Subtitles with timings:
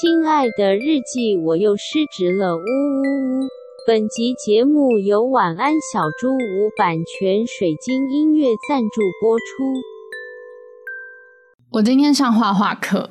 [0.00, 3.48] 亲爱的日记，我又失职了，呜呜呜！
[3.86, 9.44] 本集节目由晚安小猪屋版权水晶音乐赞助播出。
[11.72, 13.10] 我今天上画画课，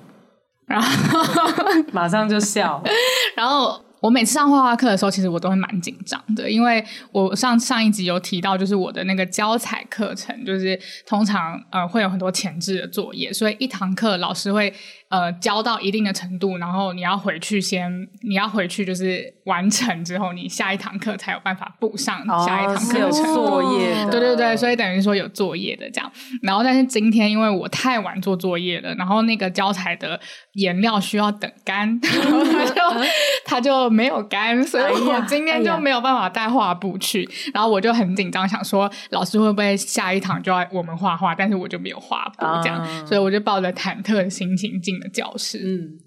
[0.65, 1.53] 然后
[1.93, 2.83] 马上就笑，
[3.37, 3.79] 然后。
[4.01, 10.75] 我每次上画画课的时候，其实我都会蛮紧张的，因为我上上一集有提到，就是我的那个教材课程，就是
[11.05, 14.73] 通常呃会有很多前置的作业，所以一堂课老师会
[15.11, 23.45] 呃教到一定的程度，然后你要回去先，你要回去就是完成之后，你下一堂课才有办法补上下一堂课的程度。
[23.45, 26.11] 哦、作业，对对对，所以等于说有作业的这样。
[26.41, 30.19] 然后但是今天因为我太晚做作业了，然后那个教材的
[30.53, 33.07] 颜料需要等干，然后他就
[33.45, 33.91] 他就。
[33.91, 45.59] 没有干，所以我今天就没有办法带画布去，哎哎、然后我就很紧张，想说老师会不会下一堂就要我们画画，但是我就没有画布这样，啊、所以我就抱着忐忑的心情进了教室。
[45.59, 45.99] 嗯，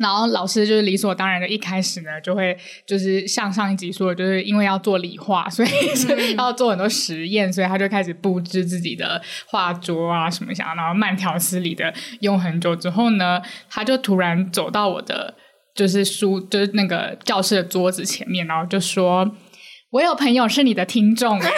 [0.00, 2.56] 然后老师就是理所当然的，一开始呢就会
[2.86, 15.34] 就是像上一集说的，就是因为要做理化， 所以是要做很多实验，所以他就开始布置自己的画桌啊什么想，然后慢条斯理的用很久之后呢，他就突然走到我的。
[15.76, 19.30] 就是书，就是那个教室的桌子前面，然后就说
[19.92, 21.50] ：“我有朋友是你的听众。” 哎。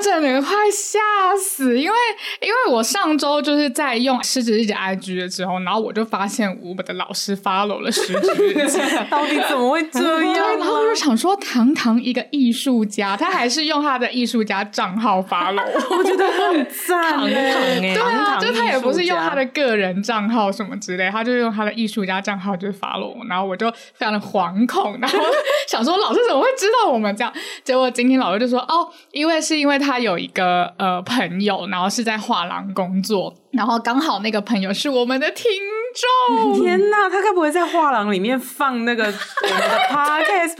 [0.00, 0.98] 真的快吓
[1.36, 1.78] 死！
[1.78, 1.96] 因为
[2.40, 8.78] 因为我上周就是在用狮子日记 IG 的时候，然后我就发现我们的老师 follow 了狮子日记，
[9.10, 10.00] 到底怎么会这
[10.34, 10.58] 样？
[10.58, 15.64] 然后我就想说，堂堂一个艺术家，他还是用他的艺术家账号 follow，
[15.96, 17.94] 我觉得很赞耶！
[17.94, 25.18] 对啊，就他也不是用他的个人账号什么之类，他就用他的艺术家账号就是 follow 我，然后我就非常的惶恐，然后
[25.66, 27.32] 想说老师怎么会知道我们这样？
[27.64, 29.85] 结果今天老师就说哦，因为是因为他。
[29.86, 35.46] 他有一个呃朋友，然后是在画廊工作，然后刚好那个朋友是我们的听
[35.94, 36.60] 众。
[36.60, 40.56] 天哪，他该不会在画廊里面放那个我们的 podcast？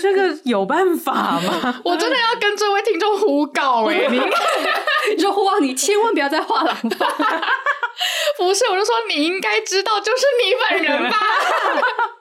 [0.00, 1.80] 这个有办法吗？
[1.84, 4.08] 我真的要跟这位听众胡搞哎、欸！
[4.08, 4.20] 你
[5.16, 7.08] 你说哇，你千万不要在画廊放。
[8.38, 11.16] 不是，我就说你应该知道，就是你本人吧。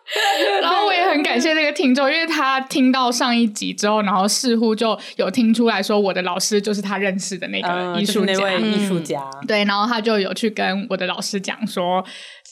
[0.61, 9.21] 然后我也很感谢那个听众，因为他听到上一集之后，然后似乎就有听出来说我的老师就是他认识的那个艺术家，那位艺术家。
[9.47, 12.03] 对，然后他就有去跟我的老师讲说，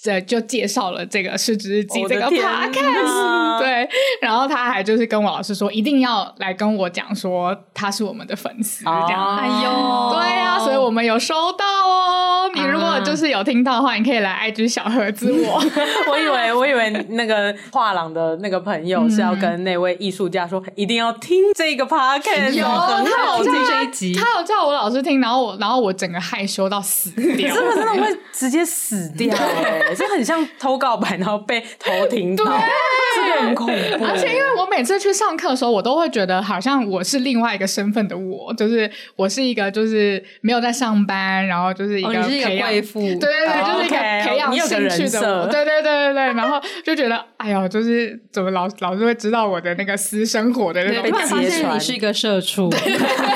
[0.01, 3.59] 这就介绍了这个狮子日记这个 podcast。
[3.59, 3.87] 对，
[4.21, 9.37] 然后他还就是跟我老师说，一定要来跟我讲说他是我们的粉丝这样。
[9.37, 12.44] 哎呦，对啊，所以我们有收到哦。
[12.55, 15.63] 你如果就是有听到的话，你可以来 IG 小盒子我。
[16.09, 17.35] 我以为我以为那个。
[17.71, 34.05] 画廊的那个朋友是要跟那位艺术家说，一定要听这个 podcast，有他有听这一集，他有叫我老师听，然后我，然后我整个害羞到死掉， 真的真的会直接死掉，哎， 这很像偷告白，然后被偷听到，这个很恐怖。
[34.05, 42.13] 而且因为我每次去上课的时候，我都会觉得好像我是另外一个身份的我，就是我是一个就是没有在上班，然后就是一个
[42.45, 47.25] 培养，对对对，就是一个培养兴趣的我，对对对对对，然后就觉得。
[47.37, 52.71] 哎呦，就是怎么老老是会知道我的那个私生活的那种，突然发现你是一个社畜，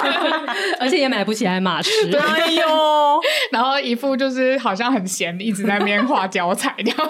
[0.80, 1.92] 而且也买不起爱马仕。
[2.18, 2.64] 哎呦，
[3.52, 6.94] 然后一副就是好像很闲，一直在那边画脚踩掉。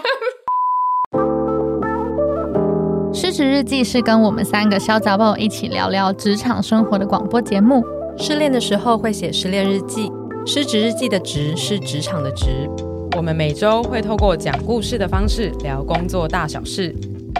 [3.13, 7.83] 失职日记是跟我们三个小杂宝一起聊聊职场生活的广播节目。
[8.17, 10.11] 失恋的时候会写失恋日记，
[10.51, 12.67] 狮子日记的“职”是职场的“职”。
[13.15, 16.91] 我们每周会透过讲故事的方式聊工作大小事，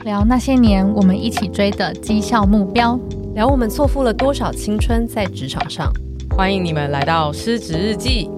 [0.05, 2.99] 聊那些年我们一起追的绩效目标，
[3.33, 5.91] 聊我们错付了多少青春在职场上。
[6.37, 8.29] 欢迎你们来到失职日记。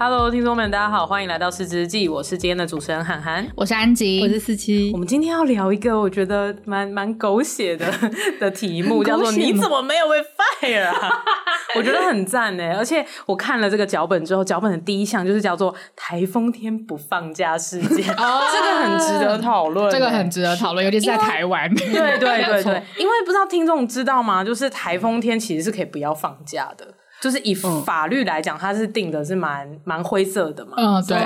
[0.00, 2.08] Hello，听众们，大家好，欢迎来到狮子日记。
[2.08, 4.92] 我是今天的主持人涵涵，我是安吉，我是四七。
[4.92, 7.92] 我们今天要聊一个我觉得蛮蛮狗血的
[8.38, 11.24] 的题目，叫做“你怎么没有被 fire 啊？”
[11.74, 12.76] 我觉得很赞呢。
[12.78, 21.68] 而且我看了这个脚本之后，脚本的第一项就是叫做“台风天不放假事件”， 这个很值得讨论，这个很值得讨论，尤其是在台湾。
[21.74, 24.44] 对对对对，对，因为不知道听众知道吗？
[24.44, 26.86] 就是台风天其实是可以不要放假的。
[27.20, 30.74] 就是以法律来讲，它是定的是蛮蛮灰色的嘛。
[30.76, 31.16] 嗯，对，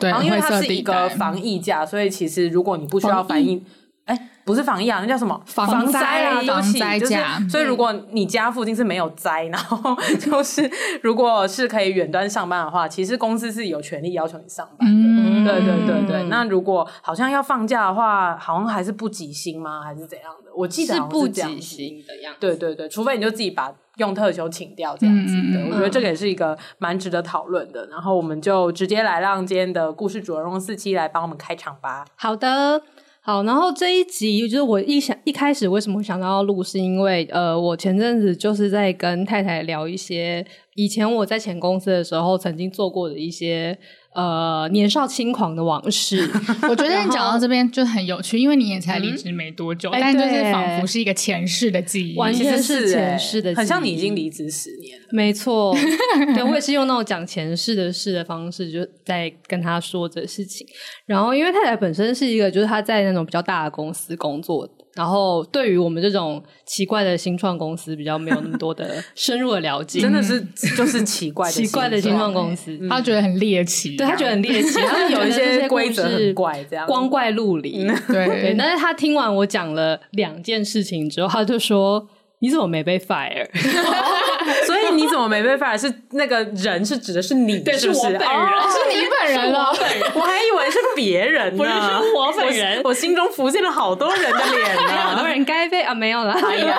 [0.00, 0.10] 对。
[0.10, 3.62] 然后因为它是一个防疫价，所以其实如果你不需要防疫，
[4.06, 5.38] 哎，不是防疫啊，那叫什么？
[5.44, 7.38] 防灾啊，防灾假。
[7.50, 10.70] 所以如果你家附近是没有灾，然后 就是
[11.02, 15.52] 如果是可以远端上班的话，其实公司是有权利要求你上班的。
[15.52, 16.22] 对对对对。
[16.28, 19.82] 那如果好像要放假的话，好像还是不给薪吗？
[19.82, 20.50] 还是怎样的？
[20.56, 22.38] 我记得是不给薪的样子。
[22.40, 23.70] 对对对，除非你就自己把。
[23.96, 25.60] 用特休请掉这样子的。
[25.60, 27.86] 嗯、我觉得这个也是一个蛮值得讨论的。
[27.86, 32.04] 然后我们就直接来让今天的故事主人翁四七来帮我们开场吧。
[32.16, 32.82] 好的。
[33.20, 40.46] 好，然后这一集就是我一想一开始为什么想到要录，是因为呃，我前阵子就是在跟太太聊一些
[40.76, 43.76] 以前我在前公司的时候曾经做过的一些。
[44.16, 46.26] 呃，年少轻狂的往事，
[46.70, 55.06] 我觉得你讲到这边就很有趣，因为你也才离职没多久，嗯、但就是仿佛是一个前世的记忆，完全是前世的记忆，很像你已经离职十年了。
[55.10, 55.76] 没错，
[56.34, 60.66] 对，我也是用那种讲前世的事的方式，就在跟他说这事情。
[61.04, 64.66] 然后，因为太太本身是一个，就是他在那种比较大的公司工作。
[64.96, 70.40] 然后，对于我们这种奇怪的新创公司，比较没有那么多的 深入的了解，真的是
[70.76, 78.54] 就是奇怪的 奇怪的新创公司，他觉得很猎奇，对他觉得很猎奇， 他有一些规则很怪，这样光怪陆离，对对。
[78.58, 82.08] 但是他听完我讲了两件事情之后，他就说
[82.40, 83.46] ：“你怎么没被 fire？”
[84.64, 85.78] 所以你怎么没被 fire？
[85.78, 88.00] 是那个人是指的是你，对，是不是？
[88.00, 89.74] 是我本人，哦、是你本人了。
[90.14, 91.70] 我还以为是别人呢，不是
[92.14, 92.90] 我本人我。
[92.90, 96.32] 我心中浮现了好多人的脸呢， 好多人该被啊，没有了。
[96.32, 96.78] 哎呀，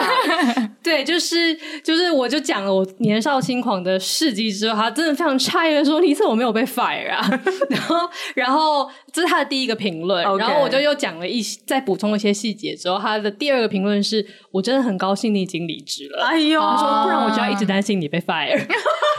[0.87, 1.53] 对，就是
[1.83, 7.21] 就是，我就讲了我年少轻狂的事迹之后，他真的非常诧异的说：“你怎么没有被 fire 啊？”
[7.69, 7.95] 然后，
[8.35, 10.23] 然后这是他的第一个评论。
[10.37, 18.57] 然后我就又讲了一些，再补充一些细节之后，他的第二个评论是：“我真的很高兴你已经离职了。”哎呦，他说：“不然我就要一直担心你被 fire。”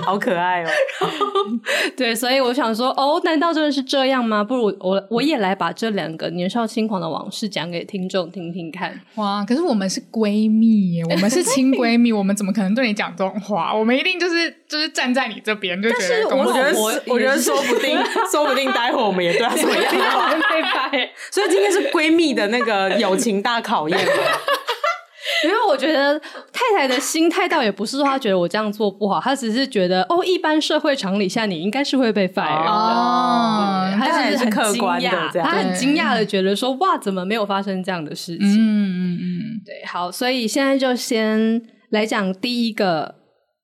[0.06, 0.68] 好可爱哦！
[1.96, 4.44] 对，所以我想说，哦，难道真的是这样吗？
[4.44, 8.98] 不如我我也来把这两个年少轻狂的往事讲给听众听听看。
[9.16, 9.44] 哇！
[9.44, 13.74] 可是我们是闺蜜耶，我们是亲闺蜜，我们怎么可能对你讲这种话？
[13.74, 17.98] 我们一定就是就是站在你这边，就觉得我觉得我我觉得说不定
[18.30, 19.92] 说不定待会我们也对他怎么样
[20.38, 21.10] 被掰。
[21.32, 23.98] 所以今天是闺蜜的那个友情大考验。
[25.44, 26.18] 因为我觉得
[26.52, 32.70] 太太的心态倒也不是说她觉得我这样做不好，她只是觉得哦，一般社会常理下你应该是会被 fire 的。
[32.70, 38.46] 哦，她是很客观的，她很惊讶的觉得说哇，怎么没有发生这样的事情？
[38.46, 43.14] 嗯嗯嗯，对，好，所以现在就先来讲第一个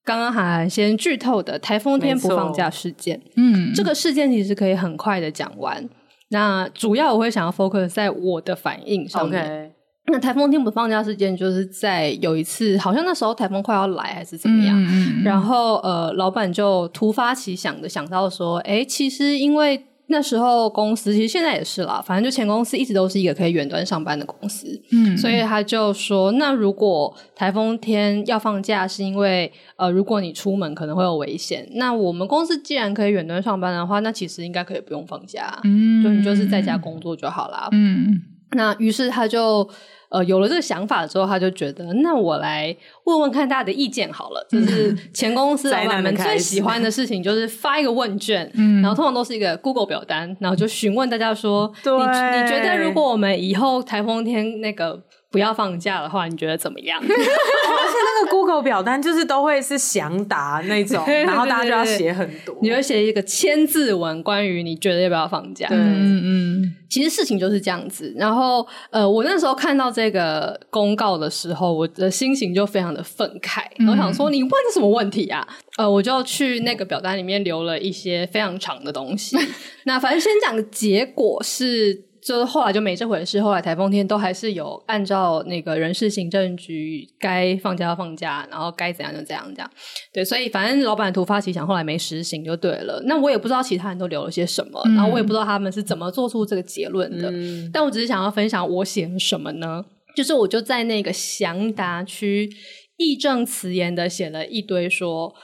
[0.04, 3.20] 刚刚还先剧透的台风天不放假事件。
[3.36, 5.88] 嗯，这个事件其实可以很快的讲完。
[6.30, 9.73] 那主要我会想要 focus 在我的反应上面。
[10.06, 37.70] 那台风天不放假事件，就是在有一次，好像那时候台风快要来还是怎么样，嗯嗯嗯、然后呃，老板就突发奇想的想到说，哎，其实因为那时候公司，其实现在也是啦，反正就前公司一直都是一个可以远端上班的公司，嗯，所以他就说，那如果台风天要放假，是因为呃，如果你出门可能会有危险，那我们公司既然可以远端上班的话，那其实应该可以不用放假，嗯，就你就是在家工作就好啦。
[37.72, 38.20] 嗯，
[38.54, 39.68] 那于是他就。
[40.10, 44.46] 呃，有了这个想法之后，他就觉得，那我来问问看大家的意见好了。
[44.48, 55.02] 就是前公司老板们最喜欢的事情，就是发一个问卷，嗯，然后通常都是一个 Google 表单，然后就询问大家说，对你你觉得如果我们以后台风天那个
[55.34, 56.96] 不要放假的话，你觉得怎么样？
[57.02, 65.66] 而且那个 Google 表单就是都会是详答那种， 然后大家就要写很多，你就写一个千字文，关于你觉得要不要放假。
[65.66, 66.74] 对，嗯嗯。
[66.88, 75.44] 其实事情就是这样子，然后呃，我那时候看到这个公告的时候，我的心情就非常的愤慨，然后想说你问的什么问题啊？
[75.76, 79.36] 呃，我就去那个表单里面留了一些非常长的东西。
[79.86, 82.04] 那反正先讲的结果是。
[82.24, 89.70] 就是后来就没这回事，后来台风天都还是有按照那个人事行政局该放假放假，然后该怎样就怎样这样。
[90.12, 93.02] 对，所以反正老板突发奇想，后来没实行就对了。
[93.06, 97.30] 那我也不知道其他人都留了些什么，嗯、然后我也不知道他们是怎么做出这个结论的。
[97.30, 99.84] 嗯、但我只是想要分享我写了什么呢？
[100.16, 102.48] 就是我就在那个祥达区
[102.96, 105.34] 义正辞严的写了一堆说。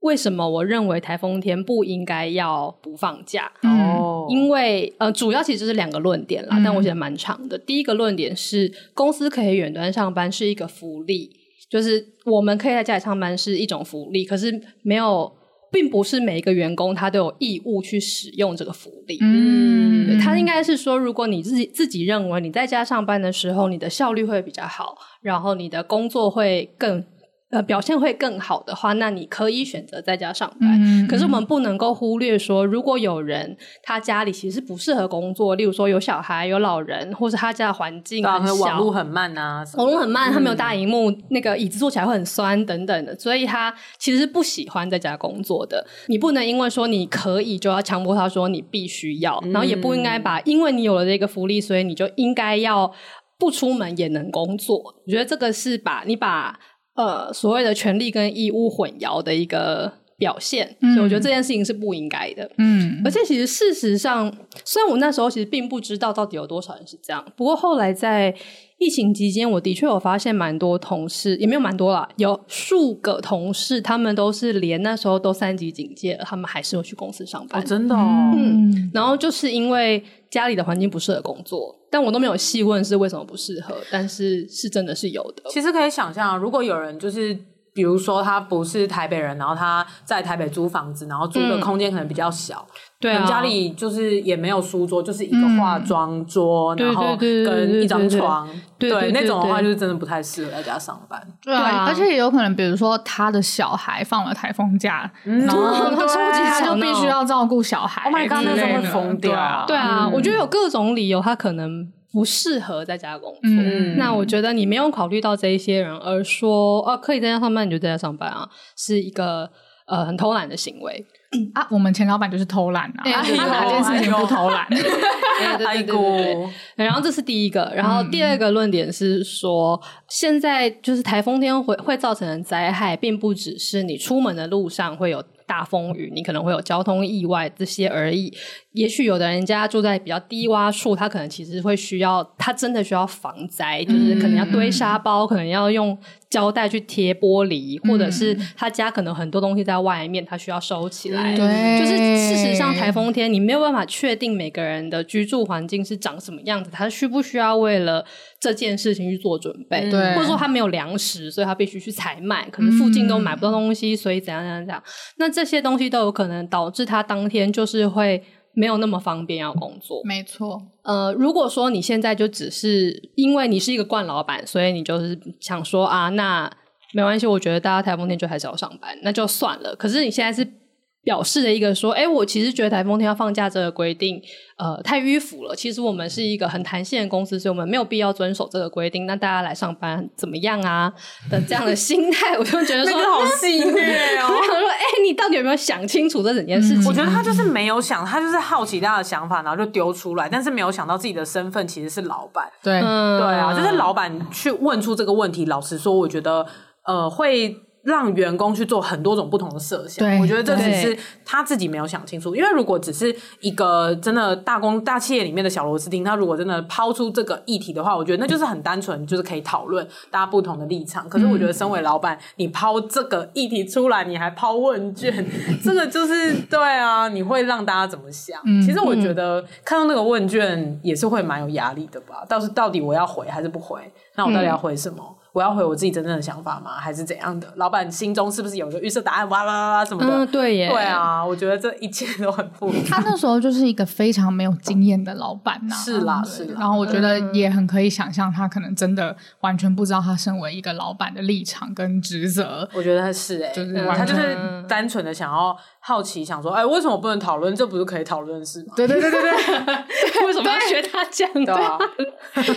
[0.00, 3.52] 为什么我认为台风天不应该要不放假？
[3.62, 7.58] 哦、嗯，因为呃，主要其实就是两个论点啦，嗯、但我写的蛮长的。
[7.58, 11.30] 第一个论点是，公司可以远端上班是一个福利，
[11.70, 15.30] 就是我们可以在家里上班是一种福利，可是没有，
[15.70, 19.18] 并不是每一个员工他都有义务去使用这个福利。
[19.20, 27.04] 嗯，他应该是说，如果你自己自己认为你在家上班的时候，你的效率会比较好，然后你的工作会更。
[27.50, 30.80] 呃，表现会更好的话，那你可以选择在家上班。
[30.80, 45.84] 嗯，可是我们不能够忽略说，如果有人他家里其实不适合工作，例如说有小孩、有老人，或是他家的环境很小，网络很慢啊，网络很慢，他没有大荧幕，嗯、那个椅子坐起来会很酸等等的，所以他其实不喜欢在家工作的。
[46.06, 52.92] 你不能因为说你可以就要强迫他说你必须要，然后也不应该把因为你有了这个福利，所以你就应该要
[53.36, 54.76] 不出门也能工作。
[55.04, 56.56] 我觉得这个是把你把。
[57.00, 59.90] 呃所谓的权利跟义务混淆的一个
[60.20, 62.48] 表现，嗯、所以我觉得这件事情是不应该的。
[62.58, 64.30] 嗯，而且其实事实上，
[64.66, 68.34] 虽然我那时候其实并不知道到底有多少人是这样，不过后来在
[68.76, 77.62] 疫情期间，我的确有发现蛮多同事，也没有蛮多啦，有数个同事，他们都是连那时候都三级警戒了，他们还是会去公司上班。
[77.62, 78.32] 哦，真的哦。
[78.36, 85.44] 嗯，然后就是因为家里的环境不适合工作，但我都没有细问是为什么不适合，但是是真的是有的。
[85.48, 87.38] 其实可以想象，如果有人就是。
[87.72, 92.66] 比如说他不是台北人，然后他在台北租房子，然后租的空间可能比较小，
[92.98, 98.48] 对啊，家里就是也没有书桌，就是一个化妆桌，然后跟一张床，
[98.78, 101.20] 对那种的话就是真的不太适合在家上班。
[101.42, 109.64] 对啊，而且也有可能，比如说他的小孩放了台风假，然后他就必须要照顾小孩，Oh my god，那会疯掉。
[109.66, 111.90] 对啊，我觉得有各种理由，他可能。
[112.12, 119.50] 不适合在家工作，嗯，那我觉得你没有考虑到这一些人，而说哦，可以在家上班，你就在家上班啊，是一个
[119.86, 121.06] 呃很偷懒的行为
[121.54, 121.66] 啊。
[121.70, 124.66] 我们前老板就是偷懒啊，他 哪件事情不偷懒？
[124.70, 126.48] 对对对。
[126.74, 135.22] 然后这是第一个，然后第二个论点是说，现在就是台风天会会造成的灾害，并不只是你出门的路上会有。
[135.50, 138.32] 大风雨，你可能会有交通意外这些而已。
[138.70, 145.98] 也许有的人家住在比较低洼处，他可能其实会需要，他真的需要防灾，就是可能要堆沙包，可能要用
[146.30, 151.34] 胶带去贴玻璃，或者是他家可能很多东西在外面，他需要收起来。
[151.34, 158.04] 对，就是事实上台风天，你没有办法确定每个人的居住环境是长什么样子，他需不需要为了
[158.38, 159.90] 这件事情去做准备？
[159.90, 164.80] 对，或者说他没有粮食，所以他必须去采买，可能附近都买不到东西，所以怎样怎样怎样。
[165.16, 168.22] 那这些东西都有可能导致他当天就是会
[168.60, 170.02] 没有那么方便要工作。
[170.04, 176.50] 没错，呃，如果说你现在就只是因为你是一个惯老板，所以你就是想说啊，那
[176.92, 179.74] 没关系，我觉得大家台风天就还是要上班，那就算了。
[179.74, 180.59] 可是你现在是。
[181.02, 184.20] 表示的一个说，哎，我其实觉得台风天要放假这个规定，
[184.58, 185.56] 呃，太迂腐了。
[185.56, 189.06] 其实我们是一个很弹性的公司，所以我们没有必要遵守这个规定。
[189.06, 190.92] 那大家来上班怎么样啊？
[191.30, 194.28] 的这样的心态，我就觉得说，那个好戏 虐哦。
[194.28, 196.84] 我想说，哎，你到底有没有想清楚这整件事情？
[196.86, 202.46] 我觉得他就是没有想，他就是好奇大家的想法，然后就丢出来，但是没有想到自己的身份其实是老板。
[202.62, 205.46] 对，嗯、对啊，就是老板去问出这个问题。
[205.46, 206.46] 老实说，我觉得，
[206.84, 207.56] 呃，会。
[207.82, 212.34] 让员工去做很多种不同的设想，我觉得这只是他自己没有想清楚。
[212.34, 221.08] 因为如果只是一个真的大公大企业里面的小螺丝钉，他如果真的抛出这个议题的话，我觉得那就是很单纯，就是可以讨论大家不同的立场。
[221.08, 225.26] 可是我觉得身为老板，你抛这个议题出来，你还抛问卷，
[225.64, 228.38] 这个就是对啊，你会让大家怎么想？
[228.62, 232.24] 其实我觉得看到那个问卷也是会蛮有压力的吧。
[232.28, 233.80] 到是到底我要回还是不回？
[234.16, 235.16] 那我到底要回什么？
[235.32, 236.72] 我要回我自己真正的想法吗？
[236.78, 237.52] 还是怎样的？
[237.56, 239.28] 老板心中是不是有个预设答案？
[239.28, 240.10] 哇啦啦啦什么的？
[240.10, 242.96] 嗯，对耶，对啊，我觉得这一切都很复杂。
[242.96, 246.56] 他那时候就是一个非常没有经验的老板呐，是啦，是啦。
[246.58, 252.68] 然后我觉得也很可以想象，他可能真的完全不知道他身为一个老板的立场跟职责。
[252.74, 254.36] 我觉得他是哎，就是他就是
[254.68, 257.54] 单纯的想要好奇，想说，哎，为什么不能讨论？
[257.54, 258.72] 这不是可以讨论的事吗？
[258.76, 259.30] 对对对对对，
[260.26, 261.54] 为什么要学他这样的？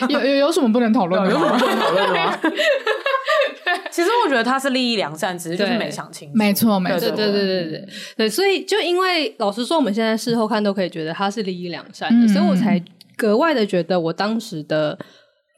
[0.10, 1.30] 有有有什么不能讨论的？
[1.32, 2.38] 有什么不能讨论的吗？
[3.92, 6.36] 其实我觉得他是利益良善，只是就是没想清楚。
[6.36, 8.30] 没错，没错，对对对对对对。
[8.30, 12.84] 所以就因为老实说，我们现在事后看都可以觉得他是利益良善的，嗯、所以我才
[13.16, 14.98] 格外的觉得我当时的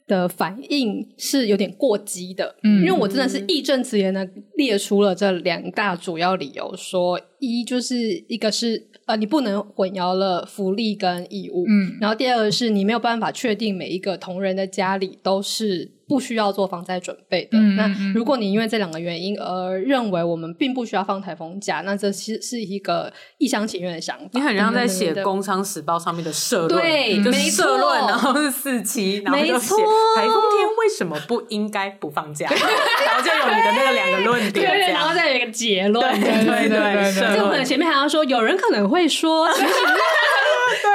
[0.06, 2.56] 的反应是有点过激的。
[2.62, 7.96] 嗯，因为我真的是义正辞严的列出了这两大主要理由，说一就是
[8.28, 15.95] 一个是呃，你不能混淆了福利跟义务，嗯，然后第二个是你没有办法确定每一个同仁的家里都是。
[16.08, 17.58] 不需要做防灾准备的。
[17.58, 24.30] 嗯、那如果你因为这两个原因而认为我们并不需要放台风假，那这其实是一个一厢情愿的想法。
[24.32, 29.74] 你很像在写《工商时报》上面的社论，对， 就是社论，然后是四期，然后就写
[30.16, 39.68] 台风天为什么不应该不放假， 然后就有你的那个两个论点，对，然后再有一个结论，对对对对， 就可能前面还要说，有人可能会说，其实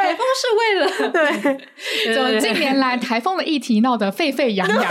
[0.01, 4.77] 台风是为了对， 就近年来台风的议题闹得沸沸扬扬。
[4.77, 4.85] 对，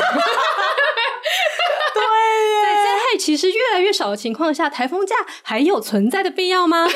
[2.63, 6.87] 在灾害其实越来越少的情况下，台风假还有存在的必要吗？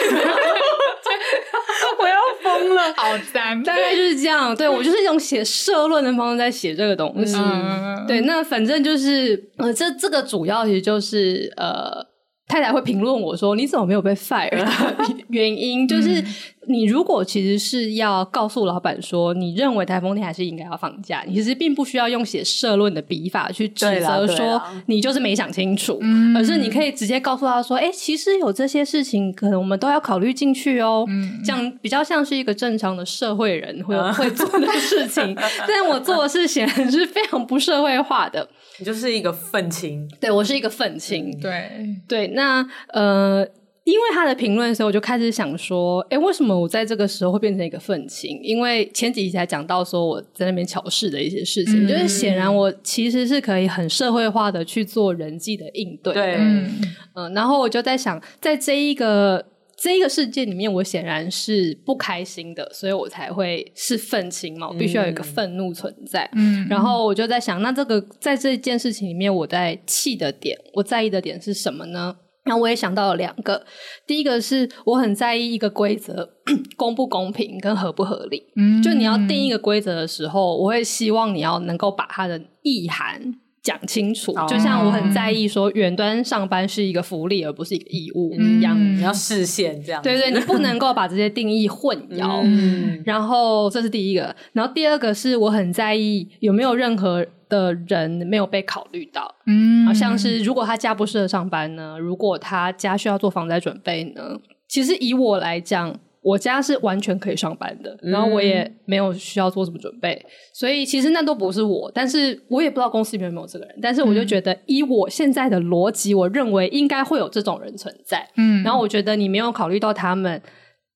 [1.99, 3.63] 我要疯了，好赞！
[3.63, 4.57] 大概就是这样。
[4.57, 7.37] 对，我就是一种写社论的方式在写这个东西。
[7.37, 12.15] 嗯、对，那反正就是呃，这这个主要其实就是呃。
[12.47, 14.69] 太太会评论我说：“你怎么没有被 fire？”
[15.31, 16.23] 原因就是，
[16.69, 26.01] 你如果其实是要告诉老板说，你认为台风天还是应该要放假，你其实并不需要用写社论的笔法去指责说你就是没想清楚，
[26.37, 31.05] 而是你可以直接告诉他说，哎，其实有这些事情，可能我们都要考虑进去哦。
[31.09, 35.35] 嗯，这样比较像是一个正常的社会人会 会做的事情，
[35.69, 38.49] 但我做的事显然是非常不社会化的。
[38.79, 41.71] 你就是一个愤青，对，我是一个愤青，对
[42.09, 43.47] 对，那呃。
[43.85, 48.41] 因为他的评论的时候，我就开始想说，哎，为什么我在这个时候会变成一个愤青？
[48.43, 56.15] 因为前几集才讲到说我在那边巧事的一些事情，嗯、就是显然我其实是可以很社会化的去做人际的应对。
[56.15, 56.81] 对，嗯、
[57.15, 59.45] 呃，然后我就在想，在这一个
[59.77, 66.27] 这一个世界里面，我显然是不开心的，所以我才会是愤青嘛，我必须要有一个愤怒存在。
[66.35, 72.17] 嗯，然后我就在想，那这个在这件事情里面，我在气的点，我在意的点是什么呢？
[72.47, 73.65] 那我也想到了两个，
[74.07, 76.29] 第一个是我很在意一个规则
[76.77, 78.43] 公不公平跟合不合理。
[78.57, 84.33] 嗯，就你要定一个规则的时候，我会希望你要能够把它的意涵讲清楚。
[84.47, 90.01] 就像我很在意说远端上班是一个福利而不是一个义务一样，嗯，你要视线这样。
[90.01, 92.43] 对对，你不能够把这些定义混淆。
[92.45, 97.27] 嗯，然后这是第一个，然后第二个是我很在意有没有任何。
[97.47, 101.97] 的人没有被考虑到，嗯，好像是如果他家不适合上班呢？
[102.01, 104.41] 如果他家需要做防灾准备呢？
[104.67, 105.95] 其实以我来讲，
[106.25, 111.93] 我家是完全可以上班的，然后我也没有需要做什么准备，嗯、所以其实那都不是我。
[111.95, 118.27] 但是我也不知道公司里面有没有这个人，但是我就觉得以我现在的逻辑，我认为应该会有这种人存在。
[118.37, 120.41] 嗯，然后我觉得你没有考虑到他们，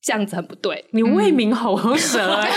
[0.02, 2.49] 这样子很不对，你为民喉舌、欸，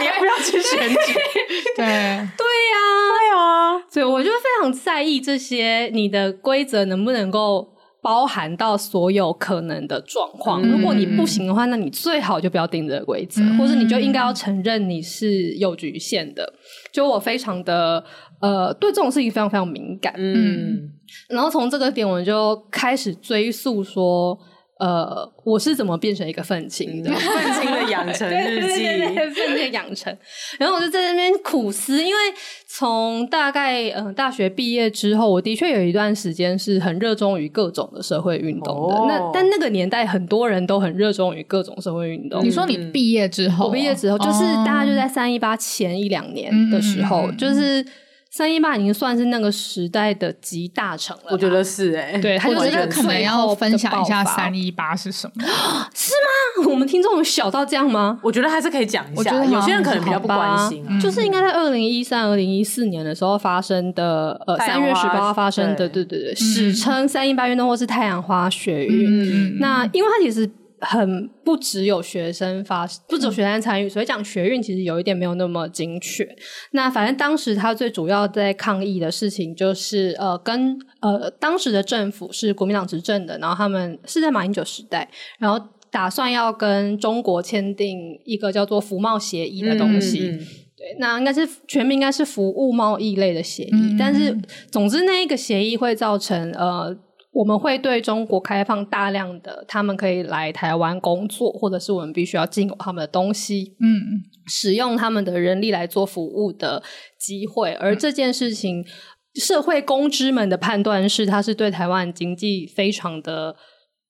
[0.00, 1.12] 你要不要去选举？
[1.76, 2.26] 对对呀。
[2.36, 7.75] 对啊，所以我就非常在意这些，你的规则能不能够
[8.06, 10.62] 包含到所有可能的状况？
[10.62, 16.52] 嗯、如果你不行的话，那你最好就不要定这个规则，嗯、或者你就应该要承认你是有局限的。
[16.92, 18.04] 就我非常的
[18.40, 20.14] 呃，对这种事情非常非常敏感。
[20.16, 20.88] 嗯，
[21.28, 24.38] 然后从这个点，我就开始追溯说。
[24.78, 27.10] 呃，我是怎么变成一个愤青的？
[27.16, 30.14] 愤青的养成日记，对对对，愤青的养成。
[30.58, 32.20] 然后我就在那边苦思，因为
[32.66, 38.96] 从大概嗯、呃、大学毕业之后，我的确有一段时间是很热衷于各种的社会运动的。
[38.96, 42.44] 哦、那但那个年代很多人都很热衷于各种社会运动。
[42.44, 47.82] 你说你毕业之后，我毕业之后，就是大概就在三一八前一两年的时候，嗯、就是。
[48.36, 55.42] 三一八已经算是那个时代的集大成了，我觉得是哎、欸，对，他就觉得可能要分享一下三一八是什么，
[55.94, 56.12] 是
[56.60, 56.68] 吗？
[56.68, 58.18] 我们听众有小到这样吗？
[58.22, 66.04] 我觉得还是可以讲一下，我觉得有些人可能比较不关心，嗯、就是应该在二零一三、二零一四年的时候发生的，呃，三月十八号发生的，对。
[66.04, 69.54] 对对，史称三一八运动或是太阳花学运。
[69.54, 70.50] 嗯、那因为它其实。
[70.88, 76.26] 很不只有学生发，不只有学生参与，所以讲学运其实有一点没有那么精确。
[76.70, 90.28] 那反正当时他最主要在抗议的事情就是，呃，跟呃当时的政府是国民党执政的，然后他们是在马英九时代，然后打算要跟中国签订一个叫做服贸协议的东西。
[90.28, 90.46] 嗯嗯、
[90.76, 94.36] 对，那应该是全名应该是服务贸易类的协议，嗯、但是
[94.70, 96.96] 总之那一个协议会造成呃。
[97.36, 106.82] 我们会对中国开放大量的，他们可以来台湾工作，或者是我们必须要进口他们的东西，嗯，使用他们的人力来做服务的
[107.18, 107.74] 机会。
[107.74, 108.84] 而这件事情，嗯、
[109.34, 113.56] 社会公知们的判断是，它是对台湾经济非常的。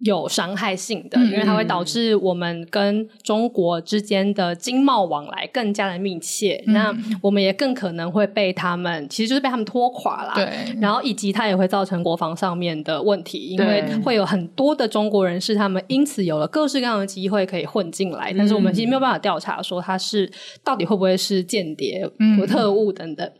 [0.00, 6.62] 有伤害性的，因为它会导致我们跟中国之间的经贸往来更加的密切。
[6.66, 10.35] 嗯、那我们也更可能会被他们，其实就是被他们拖垮啦。
[10.35, 20.30] 对，然后以及它也会造成国防上面的问题，因为会有很多的中国人士他们因此有了各式各样的机会可以混进来，但是我们其实没有办法调查说他是
[20.62, 22.06] 到底会不会是间谍
[22.38, 23.30] 或特务等等。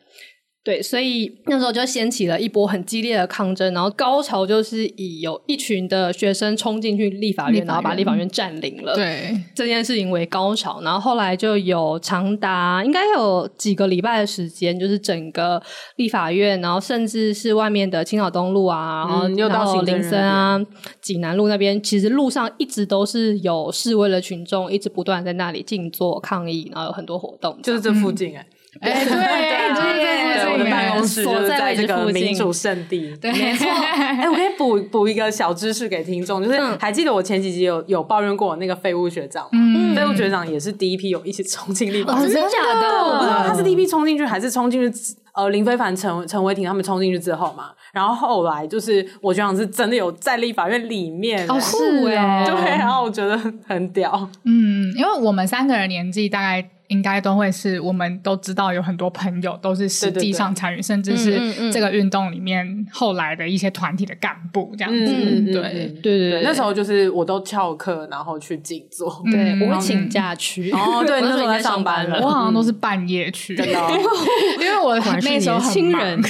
[0.66, 8.92] 对，所以那时候就掀起了一波很激烈的抗争，然后高潮就是以有一群的学生冲进去立法院，然后把立法院占领了。
[8.96, 15.62] 对，这件事情为高潮，然后后来就有长达应该有几个礼拜的时间，就是整个
[15.94, 20.61] 立法院，然后甚至是外面的青岛东路啊，嗯、然后然后林森啊、
[21.00, 28.46] 济南路那边，其实路上一直都是有示威的群众，一直不断在那里静坐抗议，然后有很多活动，就是这附近哎、欸。
[28.80, 33.66] 哎，对 对对，我的办公室就是在这个民主圣地，对，没错。
[33.70, 39.94] 哎，我可以补补一个小知识给听众，就是还记得我前几集有有抱怨过那个废物学长吗？
[39.94, 42.88] 废物学长也是第一批有一起冲进立法院，真的假的？
[43.04, 45.16] 我不知道他是第一批冲进去还是冲进去。
[45.36, 51.76] 呃林非凡、陈陈伟霆他们冲进去之后嘛，然后后来就是我学长是真的有在立法院里面哦，是
[52.08, 53.36] 哎，对，然后我觉得
[53.66, 56.66] 很屌，嗯，因为我们三个人年纪大概。
[56.88, 65.12] 应该都会是，我们都知道有很多朋友都是实际上参与，甚至是这个运动里面后来的一些团体的干部这样子。
[65.12, 69.22] 嗯、对对对对，那时候就是我都翘课，然后去静坐。
[69.31, 70.70] 对，我会请假去。
[70.70, 72.20] 哦，对， 那时候在上班了。
[72.20, 73.72] 我好像都是半夜去，真的，
[74.61, 76.20] 因为我那时候很轻人，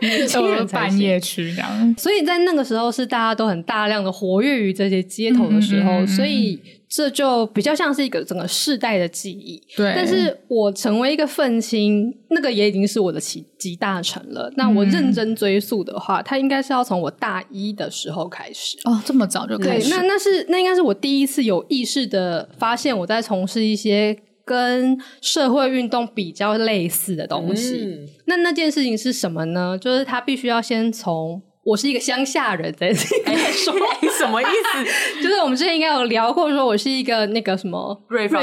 [0.00, 1.94] 年轻人半夜去这样。
[1.96, 6.60] 所以在那个时候是大家都很大量的活跃于这些街头的时候，所以。
[6.94, 9.92] 这就比较像是一个整个世代的记忆，对。
[9.96, 14.48] 但是我成为一个愤青，那个也已经是我的集集大成了。
[14.56, 18.78] 那我认真追溯的话，它应该是要从我大一的时候开始。
[18.84, 19.90] 哦，这么早就开始？
[19.90, 27.74] 对，那那是那应该是我第一次有意识的发现，我在从事一些跟社会运动比较类似的东西。
[27.74, 29.76] 嗯、那那件事情是什么呢？
[29.76, 31.42] 就是他必须要先从。
[31.64, 33.24] 我是一个乡下人，在这里
[33.64, 33.72] 说
[34.18, 34.84] 什么意思？
[35.22, 38.42] 就是我们之前应该有聊过，说我是一个那个什么瑞芳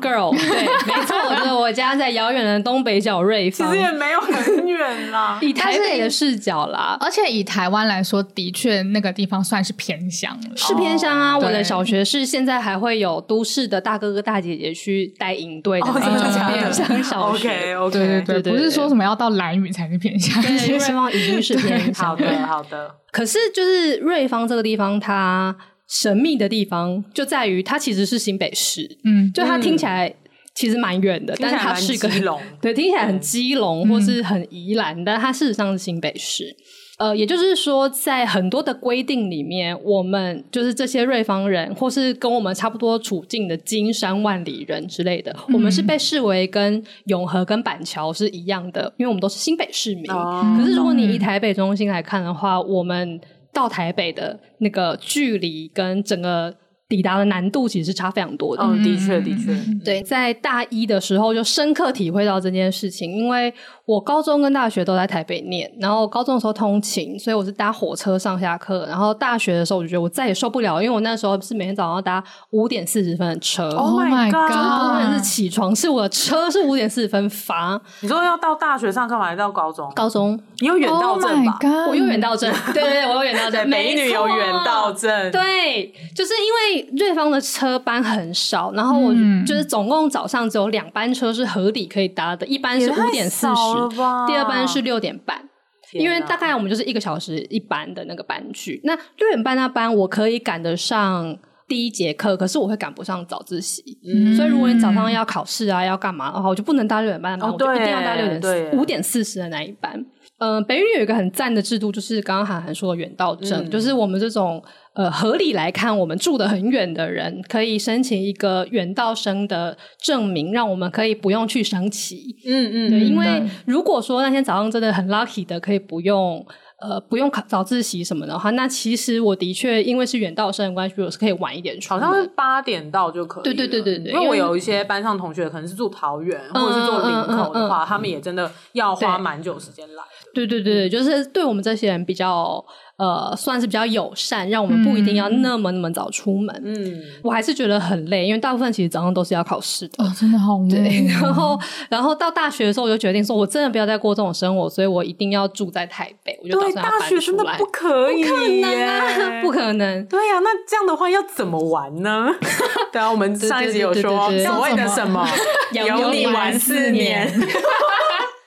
[0.00, 11.36] girl，对，没错，就是我家在遥远的东北角瑞芳，其实也没有很远啦， 以台北的视角啦，而且以台湾来说，的确那个地方算是偏乡，是偏乡啊。
[11.38, 16.12] 我的小学是现在还会有都市的大哥哥大姐姐去带营队的那种
[16.52, 17.74] 偏乡小学。
[17.76, 22.08] OK，对对对，不是说什么要到蓝屿才是偏乡，瑞芳已经是偏乡。
[22.08, 25.56] 好的，好的，可是就是瑞芳这个地方，它
[25.88, 30.14] 神秘的地方就在于它其实是新北市，嗯，就它听起来
[30.54, 32.08] 其实蛮远的，嗯、但是它是个
[32.62, 36.56] 对，听起来很基隆或是很宜兰，嗯、但它事实上是新北市。
[37.00, 50.10] 呃，也就是说，在很多的规定里面，我们就是这些瑞芳人，或是跟我们差不多处境的金山万里人之类的，嗯、我们是被视为跟永和跟板桥是一样的，因为我们都是新北市民。
[50.12, 53.18] 哦、可是如果你以台北中心来看的话，我们
[53.50, 56.54] 到台北的那个距离跟整个。
[56.90, 58.62] 抵达的难度其实是差非常多的。
[58.64, 63.54] 嗯，的确，的确，对，在大一的时候就深刻体会到这件事情，因为
[63.86, 73.70] 我高中跟大学都在台北念，然后高中的时候通勤，所以我是搭火车上下课，然后大学的时候我就觉得我再也受不了，因为我那时候是每天早上要搭五点四十分的车。
[73.70, 74.50] Oh my god！
[74.50, 77.80] 就是不是起床，是我的车是五点四十分发。
[78.00, 79.26] 你说要到大学上课吗？
[79.26, 79.88] 还是到高中？
[79.94, 80.36] 高中。
[80.58, 81.56] 你有远到证吧？
[81.88, 82.52] 我有远到证。
[82.74, 83.66] 对对对，我有远到证。
[83.70, 85.30] 美女有远到证。
[85.30, 86.79] 对，就是因为。
[86.96, 89.12] 瑞芳的车班很少，然后我
[89.46, 93.88] 就是总共早上只有两班车是合理可以搭的，一班是五点四十，
[94.26, 95.48] 第二班是六点半，
[95.92, 98.80] 因为大概我们就是一个小时一班的那个班距。
[98.84, 109.92] 那六点半那班我可以赶得上第一节课，可是我会赶不上早自习，嗯、所以如果你早上要考试啊要干嘛的话，我就不能搭六点半的班，哦、我就一定要搭六点四五点四十的那一班。
[110.38, 114.62] 嗯、呃，北语有一个很赞的制度，就是刚刚韩寒说的远道证，嗯、就是我们这种。
[114.92, 122.36] 呃，合理来看，我们住得很远的人可以申请一个远道生的证明，让我们可以不用去升旗。
[122.44, 126.44] 嗯嗯，对，因为如果说那天早上真的很 lucky 的可以不用
[126.80, 131.94] 呃不用考早自习什么的话，那其实我的确因为是远道生的关系，我是可以晚一点出。
[131.94, 133.44] 好像是八点到就可以。
[133.44, 140.02] 对对对对对，因为我有一些班上同学可能是住桃园、嗯、或者是住林口的话，嗯嗯嗯、他们也真的要花蛮久时间来。
[140.34, 142.62] 对对对对，就是对我们这些人比较。
[143.00, 146.54] 呃，算是比较友善，让我们不一定要那么那么早出门。
[146.62, 150.04] 嗯，我还是觉得很累，因为大部分其实早上都是要考试的。
[150.04, 151.06] 哦，真的好累。
[151.08, 151.58] 然后，
[151.88, 156.38] 然后到大学的时候，我就决定说，我真的不要再过这种生活，所以我一定要住在台北。
[156.42, 157.00] 我就打算搬出来。
[157.00, 160.04] 大学真的不可以，不可能啊，不可能。
[160.04, 162.28] 对呀，那这样的话要怎么玩呢？
[162.92, 165.26] 对啊，我们上一集有说所谓的什么，
[165.72, 167.32] 有你玩四年。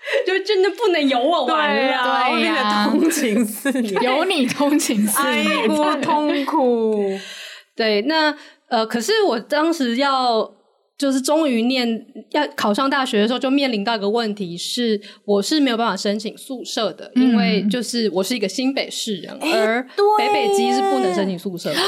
[0.28, 7.10] 就真的不能有我玩了，对呀，通勤四年，有你通勤四年，爱过痛苦。
[7.76, 8.36] 对，那
[8.68, 10.54] 呃，可是我当时要
[10.98, 19.88] 就是终于念要考上大学的时候，就面临到一个问题是，我是没有办法申请宿舍的，嗯、因为就是我是一个新北市人，欸、而
[20.18, 21.80] 北北基是不能申请宿舍的，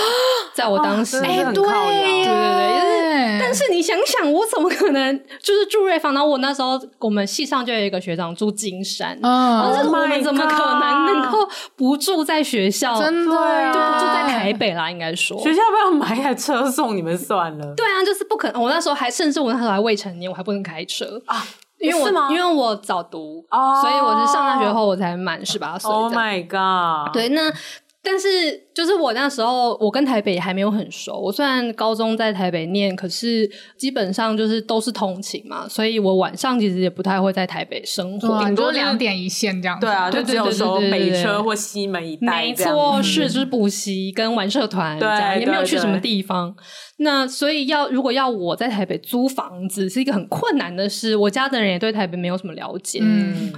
[0.56, 3.05] 在我当时，哎、哦，对，对对对，就是。
[3.39, 6.13] 但是你想想，我怎么可能就是住瑞芳？
[6.13, 13.00] 然后我那时候我们系上就有一个学长住金山，但是我们怎么可能能够不住在学校？
[13.00, 13.36] 真的
[13.74, 15.38] 就不住在台北啦，应该说。
[15.39, 17.74] 学校不要买台车送你们算了。
[17.76, 18.62] 对啊，就是不可能。
[18.62, 21.43] 我那时候还甚至我那时候还未成年，我还不能开车啊，
[21.80, 23.45] 因为我因为我早读，
[23.82, 25.91] 所以我是上大学后我才满十八岁。
[25.91, 27.13] Oh my god！
[27.13, 27.52] 对，那。
[28.06, 28.28] 但是
[28.74, 31.20] 就是我那时候，我跟台北还没有很熟。
[31.20, 39.80] 我虽然高中在台北念，可是基本上就是都是通勤嘛，所以我晚上其实也不太会在台北生活，顶多两点一线这样。
[39.80, 42.44] 对啊，就只有说北车或西门一带。
[42.44, 46.56] 没错，是就是补习跟玩社团这样，也没有去什么地方。
[46.98, 51.15] 那所以要如果要我在台北租房子，是一个很困难的事。
[51.15, 53.00] 我家的人也对台北没有什么了解。
[53.02, 53.52] 嗯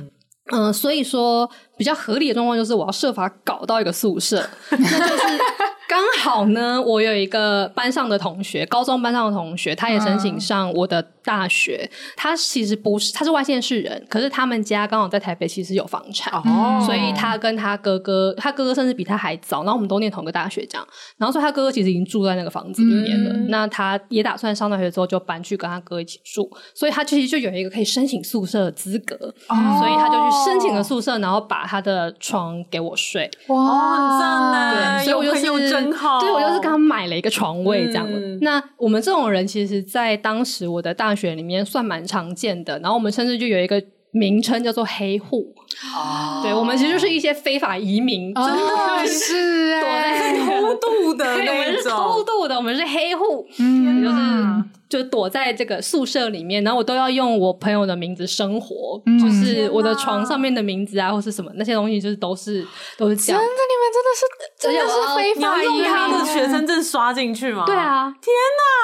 [0.52, 4.78] 嗯、所以说比较合理的状况就是我要设法搞到一个宿舍， 那
[5.10, 5.67] 就是。
[5.88, 11.90] 刚好呢，我有一个班上的同学，高中班上的同学，他也申请上我的大学。
[11.90, 19.64] 嗯、他其实不是，他是外县市人，可是他们家刚好在台北，其实有房产，哦、所以他跟他哥哥，他哥哥甚至比他还早。
[19.64, 20.86] 然后我们都念同个大学，这样。
[21.18, 23.32] 然后说他哥哥其实已经住在那个房子里面了。
[23.32, 29.16] 嗯、那他也打算上大学之后就搬去跟他哥一起住，所以他其实就有一个可以申请宿舍的资格。
[29.48, 33.30] 哦、所以他就去申请了宿舍，然后把他的床给我睡。
[33.48, 34.98] 哇，很赞呢！
[35.00, 35.77] 对，所以我就是。
[35.84, 38.08] 对，我就是刚买了一个床位这样。
[38.10, 42.80] 嗯、那我们这种人，其实，在当时我的大学里面算蛮常见的。
[42.80, 45.54] 然后我们甚至就有一个名称叫做“黑户”。
[45.96, 51.56] 哦，对，我们其实就是一些非法移民，真的、哦、是躲在偷渡的那种。
[51.56, 53.48] 我们是偷渡的，我们是黑户。
[53.60, 54.77] 嗯，就是。
[54.90, 62.66] 就躲在这个宿舍里面，然后我都要用我朋友的名字生活，嗯、就是我的床上面的名字啊，或是什么那些东西，就是都是
[62.98, 63.42] 都是这样。
[63.42, 64.26] 真的，你们真的是
[64.58, 67.66] 真的是非法用他的学生证刷进去吗？
[67.66, 68.34] 对啊，天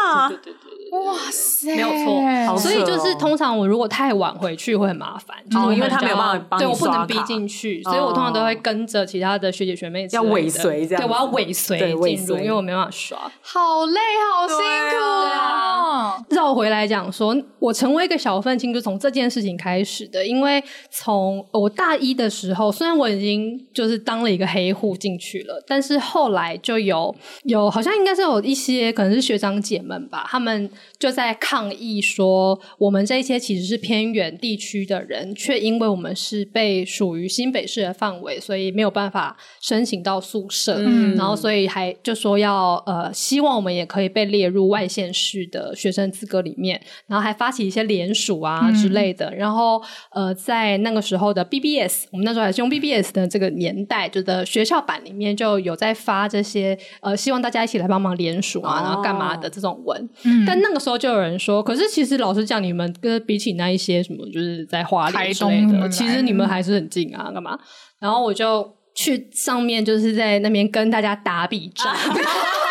[0.05, 0.29] 哪！
[0.29, 0.72] 对对对。
[0.93, 13.99] 哇塞，没有错，所以就是通常我如果太晚回去会很麻烦，哦，因为他没有办法帮对，我不能逼进去，所以我通常都会跟着其他的学姐学妹要尾随这样，对，我要尾随进入，因为我没办法刷，好累，
[14.31, 14.97] 好辛苦
[15.35, 16.23] 啊！
[16.29, 30.69] 绕回来讲说，我成为一个小愤青就从这件事情开始的，因为从我大一的时候，虽然我已经就是当了一个黑户进去了，但是后来就有有好像应该是有一些可能是学长姐们吧，他们。
[30.99, 40.75] 就在抗议说，我们这些其实是偏远地区的人，却因为我们是被属于新北市的范围，所以没有办法申请到宿舍。
[40.79, 49.29] 嗯，然后所以还就说要呃，希望我们也可以被列入外县市的学生资格里面，然后还发起一些联署啊之类的。
[49.31, 60.09] 嗯、然后呃，在那个时候的 BBS，我们那时候还是用 BBS 的这个年代，就的学校版里面就有在发这些呃，希望大家一起来帮忙联署啊，然后干嘛的这种文。
[60.23, 67.59] 嗯，但那个时候就有人说，可是其实老实讲，你们跟比起那一些什么，就是在花莲之类的，其实你们还是很近啊，干嘛？
[67.99, 71.93] 然后我就去上面，就是在那边跟大家打比仗。
[71.93, 71.99] 啊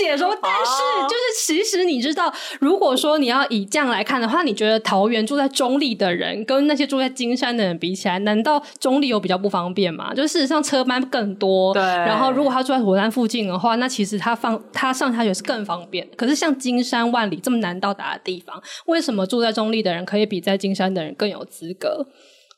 [0.00, 10.12] 写说，但是就是其实你知道，如果说你要以这样来看的话，你觉得桃园住在中立的人跟那些住在金山的人比起来，难道中立有比较不方便吗？
[10.14, 11.82] 就事实上车班更多，对。
[11.82, 16.06] 然后如果他住在火车站附近的话，那其实他放他上下学是更方便。
[16.16, 22.06] 可是像金山万里这么难到达的地方，为什么住在中立的人可以比在金山的人更有资格？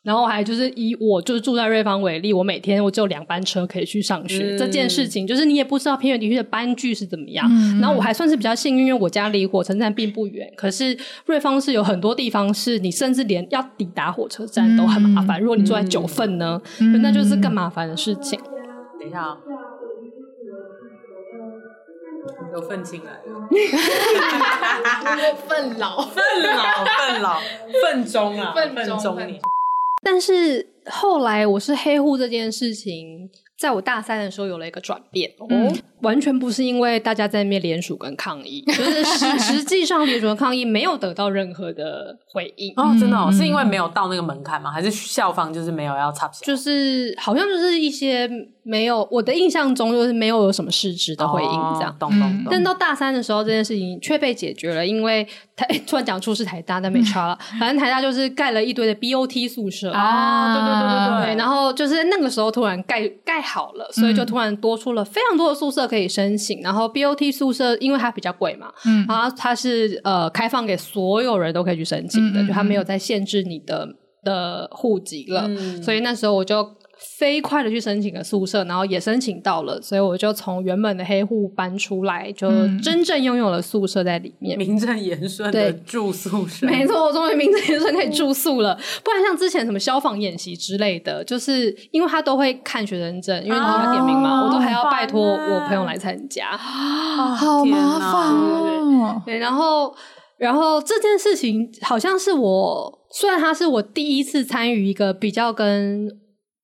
[0.07, 4.55] 然后还就是以我就是住在瑞芳为例，我每天我只有两班车可以去上学。
[4.55, 7.45] 嗯、这件事情就是你也不知道偏远地区的班距是怎么样。
[7.51, 10.49] 嗯、然后我还算是比较幸运，因为我家离火车站并不远。
[10.57, 15.41] 可是瑞芳是有很多地方是你甚至连要抵达火车站都很麻烦。
[15.41, 18.39] 嗯、如果你住在九份呢，嗯、那就是更麻烦的事情。
[19.01, 19.39] 等一下、哦，
[22.55, 23.49] 有愤青来了，
[25.49, 26.63] 愤老， 愤老，
[26.97, 27.41] 愤老，
[27.83, 29.41] 愤中啊， 愤中你。
[30.03, 33.29] 但是后来我是黑户这件事情，
[33.59, 44.71] 在我大三的时候有了一个转变，嗯、完全不是因为大家在那边联署跟抗议，就是实 实际上联署跟抗议没有得到任何的回应哦，真的哦，是因为没有到那个门槛吗？
[44.71, 46.31] 还是校方就是没有要插？
[46.43, 48.31] 就是好像就是一些。
[48.69, 51.97] 没有，我的印象中就是没有有什么实质的回应，这样。
[52.01, 52.47] 懂懂懂。
[52.51, 57.39] 但到大三的时候，这件事情却被解决了，因为台突然讲出是台大，但没差了。
[57.61, 61.39] 反正台大就是盖了一堆的 BOT 宿舍啊，对对对对对。
[61.39, 66.61] 然后就是那个时候突然盖盖好了，所以就突然多出了非常多的宿舍可以申请。
[66.61, 73.89] 然后 BOT 宿舍因为它比较贵嘛，嗯，然后它是呃开放给所有人都可以去申请的，就它没有再限制你的
[74.23, 75.49] 的户籍了。
[75.83, 76.67] 所以那时候我就。
[77.19, 82.49] 飞快的去申请了宿舍，然后也申请到了，所以我就从原本的黑户搬出来，就
[82.83, 86.67] 真正拥有了宿舍在里面，名正言顺的住宿舍。
[86.67, 88.75] 没错，我终于名正言顺可以住宿了。
[89.05, 99.23] 不然像之前什么消防演习之类的，就是因为他都会看学生证，因为你要点名嘛，我都还要拜托我朋友来参加，好麻烦哦。
[99.27, 99.95] 对，然后，
[100.39, 106.09] 然后这件事情好像是我，虽然它是我第一次参与一个比较跟。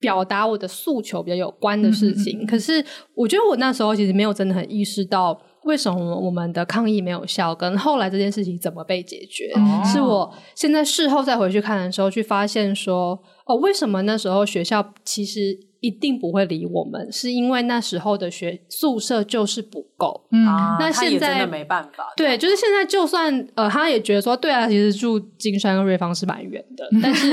[0.02, 2.40] 表达我的诉求比较有关的事情。
[2.40, 9.52] 嗯嗯嗯，可是我觉得我那时候其实没有真的很意识到为什么我们的抗议没有效，跟后来这件事情怎么被解决。
[9.54, 17.12] 哦、是我现在事后再回去看的时候，去发现说，哦，为什么那时候学校其实一定不会理我们？
[17.12, 20.24] 是因为那时候的学宿舍就是不够。
[20.30, 20.46] 嗯，
[20.80, 22.12] 那现在真的没办法。
[22.16, 27.30] 对，就是现在，就算呃，他也觉得说，对啊，其实住金山跟瑞芳是蛮远的， 但是。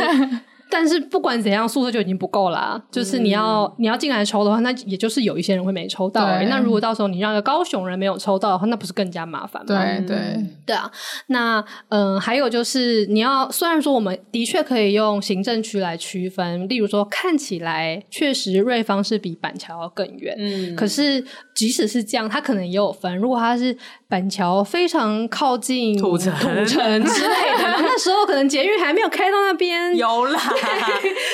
[0.69, 2.83] 但是不管怎样，宿舍就已经不够啦、啊。
[2.91, 6.27] 就是你要、嗯、你要进来抽的话，那也就是有一些人会没抽到。
[6.43, 9.67] 那如果到时候你让一个高雄人没有抽到的话，那不是更加麻烦吗？
[9.67, 10.91] 对对对啊。
[11.27, 21.23] 那嗯、呃，还有就是你要，虽然说我们的确可以用行政区来区分，例如说看起来确实瑞芳是比板桥要更远，嗯，可是
[21.55, 23.17] 即使是这样，它可能也有分。
[23.17, 23.75] 如果它是
[24.09, 30.41] 板桥非常靠近土城土城之类的，那时候可能捷运还没有开到那边，有啦。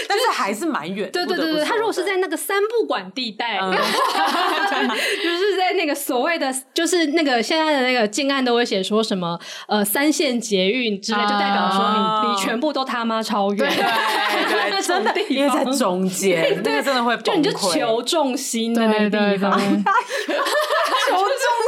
[0.09, 1.09] 但是还是蛮远。
[1.09, 19.79] 对对对对，他如果是在那个三不管地带，嗯、 就是在那个所谓的，就是那个现在的那个建案都会写说什么呃三线捷运之类，就代表说你、哦、你全部都他妈超远， 对对，真的，因为在中间， 那个真的会就你就求重心的那个地方，求重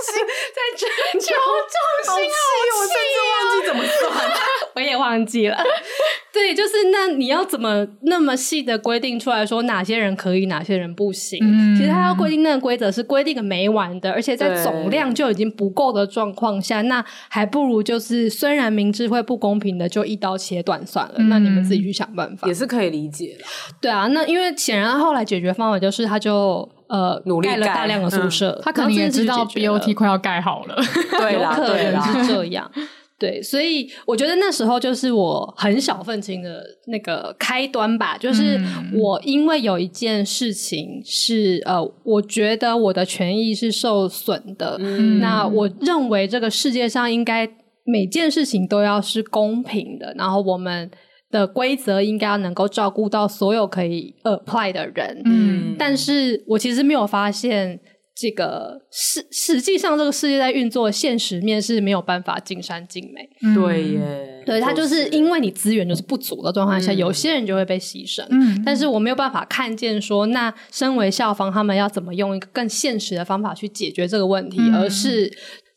[0.03, 2.39] 心在这， 求重心啊！
[2.77, 4.31] 我甚至忘记怎么算，
[4.75, 5.57] 我也忘记了。
[6.33, 11.39] 对，就是那你要怎么那么细的规定出来说哪些人可以，哪些人不行？
[11.41, 21.15] 嗯、其实他要规定那个规则是规定个没完的，而且在总量就已经不够的状况下，那还不如就是虽然明知会不公平的，就一刀切断算了。
[21.17, 23.45] 嗯、那你们自己去想办法，也是可以理解的。
[23.81, 30.75] 对啊，那因为显然后来解决方法就是他就呃努力盖了大量的宿舍，嗯、他可能也知道 BOT 快要盖好了，
[31.11, 32.71] 对啦，有可能是这样。
[33.19, 38.15] 对，所以我觉得那时候就是我很小愤青的那个开端吧。
[38.15, 38.61] 就是
[38.93, 44.77] 我因为有一件事情是呃，我觉得我的权益是受损的。
[44.79, 47.49] 嗯，那我认为这个世界上应该
[47.85, 50.91] 每件事情都要是公平的，然后我们
[51.29, 55.21] 的规则应该要能够照顾到所有可以 apply 的人。
[55.25, 57.79] 嗯，但是我其实没有发现。
[58.19, 63.29] 这个实实际上，这个世界在运作，现实面是没有办法尽善尽美。
[63.43, 68.25] 嗯、对耶，对，他就是因为你资源就是不足的状况下，嗯、有些人就会被牺牲。
[68.31, 75.31] 嗯，但是我没有办法看见说，那身为校方，他们要怎么用一个更现实的方法去解决这个问题，嗯、而是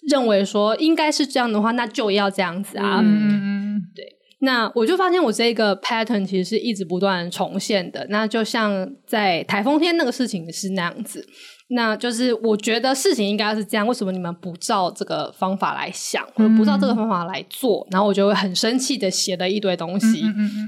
[0.09, 3.03] 认为说应该是这样的话，那就要这样子啊。
[3.05, 4.20] 嗯嗯，对。
[4.41, 8.07] 那我就发现我这个 pattern 其实是一直不断重现的。
[8.09, 11.27] 那就像在台风天那个事情是那样子。
[11.73, 17.87] 那就是我觉得事情应该是这样，为什么你们不照这个方法来想，或者不照这个方法来做？
[17.87, 20.25] 嗯、然后我就会很生气的写了一堆东西，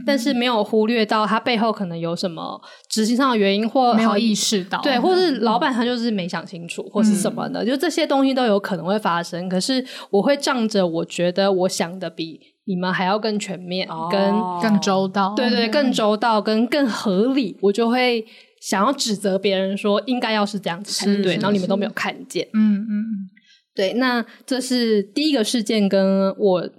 [0.07, 9.49] 但是没有忽略到它背后可能有什么执行上的原因，或没有意识到，对，或是老板他就是没想清楚，嗯、或是什么的，就这些东西都有可能会发生。
[9.49, 18.25] 可是我会仗着我觉得我想的比你们还要更全面，哦、跟更周到，对，对对，更周到跟更合理，我就会。
[18.63, 22.47] 想要指责别人说应该要是这样子才对，然后你们都没有看见。
[22.55, 23.31] 嗯嗯嗯，
[23.75, 26.71] 对，那这是第一个事件，跟我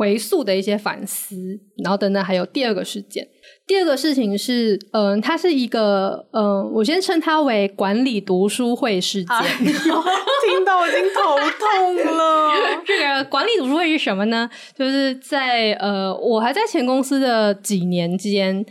[0.00, 1.36] 回溯的一些反思，
[1.84, 3.28] 然后等等还有第二个事件。
[3.66, 9.36] 第二个事情是，嗯、呃，它是一个，嗯、呃，我先称它为管理读书会事件。
[9.36, 12.48] 哎、 听到我已经头痛了。
[12.86, 14.48] 这个管理读书会是什么呢？
[14.74, 18.64] 就是在呃，我还在前公司的几年间。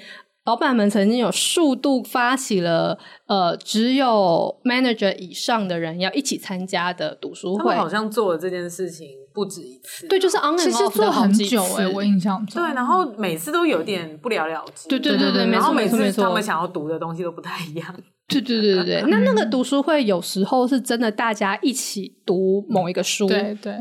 [0.49, 7.75] 老板们曾经有数度发起了，呃，只有 manager 以上的人要一起参加的读书会。
[7.75, 10.07] 好像做了这件事情不止一次。
[10.07, 11.55] 对，就是 on and off 的好几次。
[11.55, 12.63] 哎、欸，我印象中。
[12.63, 14.89] 对，然后每次都有点不了了之。
[14.89, 17.95] 对对对对，然后每次他们想要读的东西都不太一样。
[18.27, 23.27] 对对对对对，那那个读书会有时候是真的大家一起读某一个书。
[23.27, 23.75] 对对。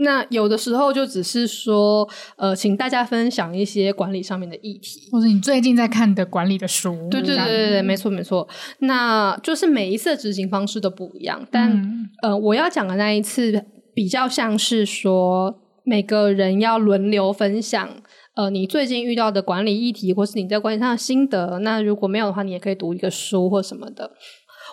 [0.00, 7.08] 那有的时候就只是说，呃，请大家分享一些管理上面的议题，或者你最近在看的管理的书。
[7.10, 8.48] 对对对对对，没错没错。
[8.78, 17.88] 那就是每一次的执行方式都不一样，但、嗯、呃，我要讲的那一次比较像是说，每个人要轮流分享，
[18.36, 21.58] 呃，你最近遇到的管理议题，或是你在管理上的心得。
[21.58, 24.12] 那如果没有的话，你也可以读一个书或什么的。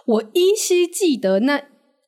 [0.06, 1.64] 我依稀记得那。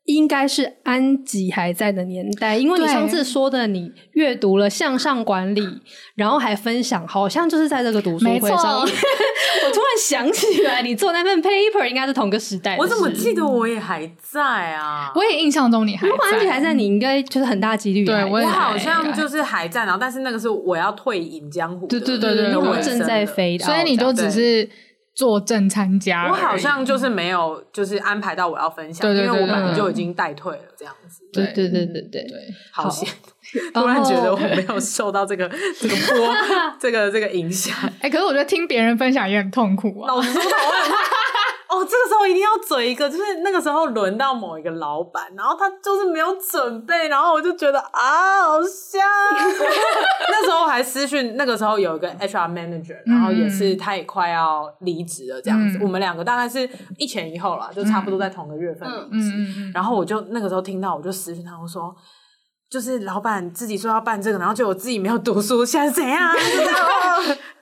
[0.08, 5.68] 应该是安吉还在的年代，因为你上次说的，你阅读了向上管理，
[6.16, 8.58] 然后还分享，好像就是在这个读书会上。
[8.82, 12.78] 我突然想起来，你做那份 paper 应该是同个时代。
[12.78, 14.42] 我怎么记得我也还在
[14.76, 15.12] 啊？
[15.14, 16.08] 我也印象中你还在。
[16.10, 18.06] 如果安吉还在，你应该就是很大几率。
[18.06, 21.86] 对，我我好像就是还在，然后但是那个是我要退隐江湖。
[21.86, 24.70] 对对对对，我正在飞，所以你就只是。
[25.18, 26.28] 坐正参加。
[26.28, 31.24] 我好像就是没有，就是安排到我要分享，对对对，因为我本来就已经带退了这样子。
[31.34, 32.40] 对对对对对对，
[32.72, 33.10] 好险！
[33.74, 35.50] 突然觉得我没有受到这个
[35.80, 36.36] 这个波
[36.80, 37.76] 这个这个影响。
[38.00, 40.08] 哎，可是我觉得听别人分享也很痛苦啊。
[40.08, 40.98] 老实说，我很怕。
[41.70, 49.02] 哦，这个时候一定要嘴一个，就是那个时候轮到某一个老板，然后他就是没有准备，然后我就觉得啊，好香。
[50.30, 55.78] 那时候还私讯，那个时候有一个 HR manager，然后也是他也快要离职了，这样子。
[55.78, 59.72] 嗯、我们两个大概是一前一后啦，就差不多在同个月份离职。
[59.74, 61.94] 然后我就那个时候听到，我就私讯他，我说，
[62.70, 66.34] 就是老板自己说要办这个，然后就我自己没有读书，现在是怎样？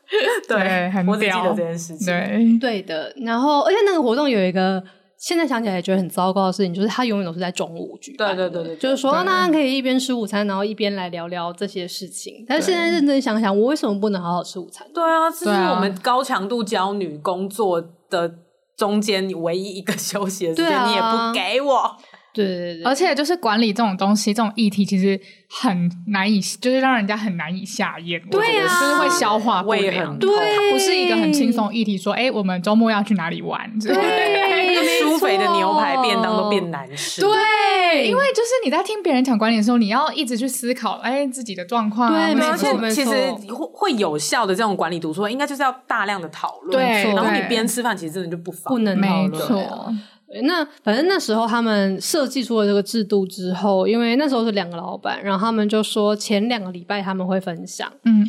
[0.47, 2.07] 对，很我只记得这件事情。
[2.07, 3.13] 对，对的。
[3.17, 4.83] 然后，而且那个活动有一个，
[5.17, 8.35] 现在想起来也觉得很糟糕的事情，就是他永远都是在中午举办。
[8.35, 12.45] 对对对对，就是说，大家可以一边吃午餐，然后一边来聊聊这些事情。
[12.47, 14.87] 但是现在认真想想，我为什么不能好好吃午餐？
[14.93, 18.31] 对啊，这是我们高强度教女工作的
[18.77, 21.95] 中间唯一一个休息的时间，你也不给我。
[22.35, 25.17] 对对对，而且就是管理这种东西，这种议题其实
[25.49, 28.21] 很难以，就是让人家很难以下咽。
[28.29, 30.19] 对啊，就是会消化不良。
[30.19, 33.71] 对，它不是一个很轻松议题，说，哎，我们周末要去哪里玩？
[33.79, 33.93] 对，
[35.01, 37.21] 苏肥的牛排便当都变难吃。
[37.21, 42.11] 对，因为就是你在听别人讲管理的时候，你要一直去思考，哎，自己的状况。
[42.11, 46.77] 对，没错，其实会会有效的这种管理读书会，应该就是要大量的讨论。
[46.77, 50.01] 对，然后你边吃饭，其实真的就不妨不能讨论。
[50.43, 58.25] 那反正那时候他们设计出了这个制度之后，因为那时候是两个老板，然后他们就说前两个礼拜他们会分享，嗯，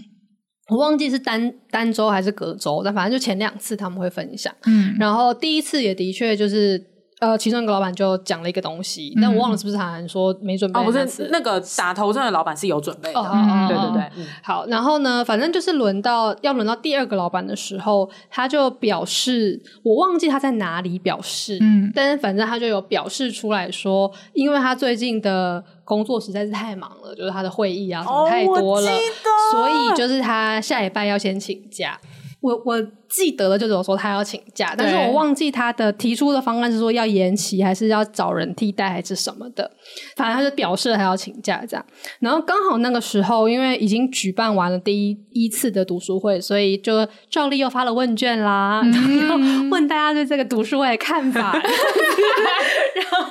[0.70, 6.95] 我忘记是单单周还是隔周，但反正就前两次他们会分享，嗯，然后第一次也的确就是。
[7.18, 10.78] 呃，其中一个老板就讲了一个东西，但我忘了是不是还说没准备。
[10.78, 13.18] 哦，不是，那个打头阵的老板是有准备的。
[13.18, 14.66] 哦，对对对，好。
[14.66, 28.90] 然后呢，反正就是轮到要轮到第二个老板的时候，他就表示，我忘记他在哪里表示，嗯，但是反正他就有表示出来说，因为他最近的工作实在是太忙了，就是他的会议啊什么太多了，
[29.52, 31.98] 所以就是他下礼拜要先请假。
[32.46, 39.68] 我我记得了，就是我说他要请假，但是我忘记他的提出的方案是说要延期，还是要找人替代，还是什么的。
[40.14, 41.84] 反正他就表示了他要请假这样。
[42.20, 49.36] 然后刚好那个时候，因为已经举办完了第一一次的读书会，所以就照例又发了问卷啦，嗯、然后
[49.68, 51.52] 问大家对这个读书会的看法。
[52.94, 53.26] 然后，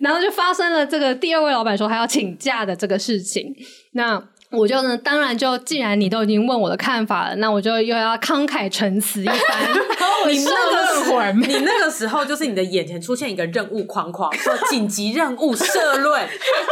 [0.00, 3.54] 然后就发生了这个第二位老板说他要请假的这个事情。
[3.92, 4.20] 那。
[4.52, 9.36] 我就呢，当然就，既然你都已经问我的看法了，那我就又要慷慨陈词一番。
[10.26, 16.28] 你那个时候，你那个时候就是你的眼前出现一个任务框框，说紧急任务社论，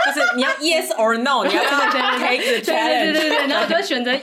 [0.06, 4.20] 就是你要 yes or no，你要 take the challenge，对对对对，然后我就选择 yes，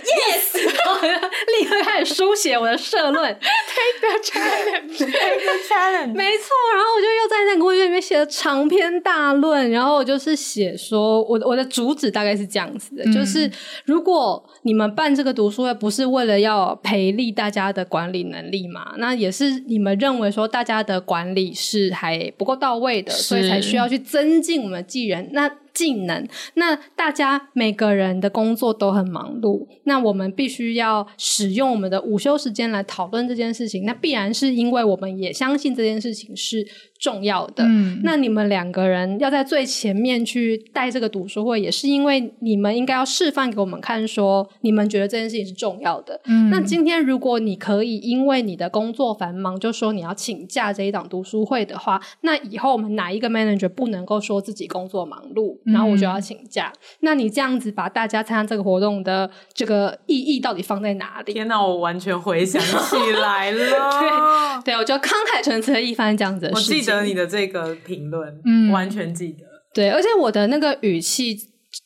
[0.62, 13.12] 然后立刻开始书写我的社论，take the challenge，take the challenge，没错，然后我就又在那个问卷里面写了长篇大论，然后我就是写说，我我的主旨大概是这样子的，嗯、
[13.48, 13.60] 就是。
[13.86, 18.94] 如果你们办这个读书会不是为了要培力大家的管理能力嘛？
[18.98, 25.30] 那也是你们认为说大家的管理是还不够到位的，所以才需要去增进我们的技能。
[25.32, 33.86] 那技能，那大家每个人的工作都很忙碌，那我们必须要使用我们的午休时间来讨论这件事情。
[33.86, 36.66] 那必然是因为我们也相信这件事情是
[36.98, 37.66] 重要的。
[37.66, 46.22] 嗯，那你们两个人要在最前面去带这个读书会，也是因为你们应该要示范给我们看，说你们觉得这件事情是重要的。
[46.26, 55.58] 嗯，那今天如果你可以因为你的工作繁忙，就说你要请假这一档读书会的话，那以后我们哪一个 manager 不能够说自己工作忙碌？
[55.66, 61.34] 然后我就要请假，嗯、那你这样子把大家参加这个活动的这个意义到底放在哪里？
[61.34, 63.58] 天哪，我完全回想起来了。
[64.64, 66.52] 对，对，我就慷慨陈词一番这样子。
[66.54, 69.44] 我记得你的这个评论，嗯，完全记得。
[69.74, 71.36] 对，而且我的那个语气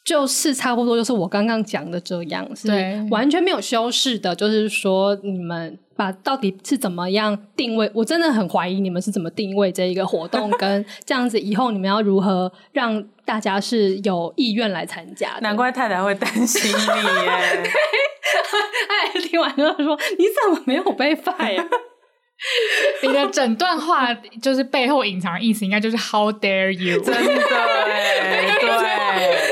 [0.04, 2.70] 就是差不多，就是我刚刚讲的这样，是
[3.10, 4.36] 完全没有修饰的。
[4.36, 5.78] 就是说，你们。
[6.00, 7.92] 把到底是怎么样定位？
[7.94, 15.38] 我真的很怀疑你们是怎么定位这一个活动，跟这样子以后你们要如何让大家是有意愿来参加？
[15.42, 16.76] 难怪太太会担心你
[17.26, 17.30] 耶！
[18.88, 21.68] 哎，听完之后说：“你怎么没有被 fire？”
[23.04, 27.22] 你的整段话就是背后隐藏的意思，应该就是 “How dare you！” 真的，
[28.62, 29.49] 对。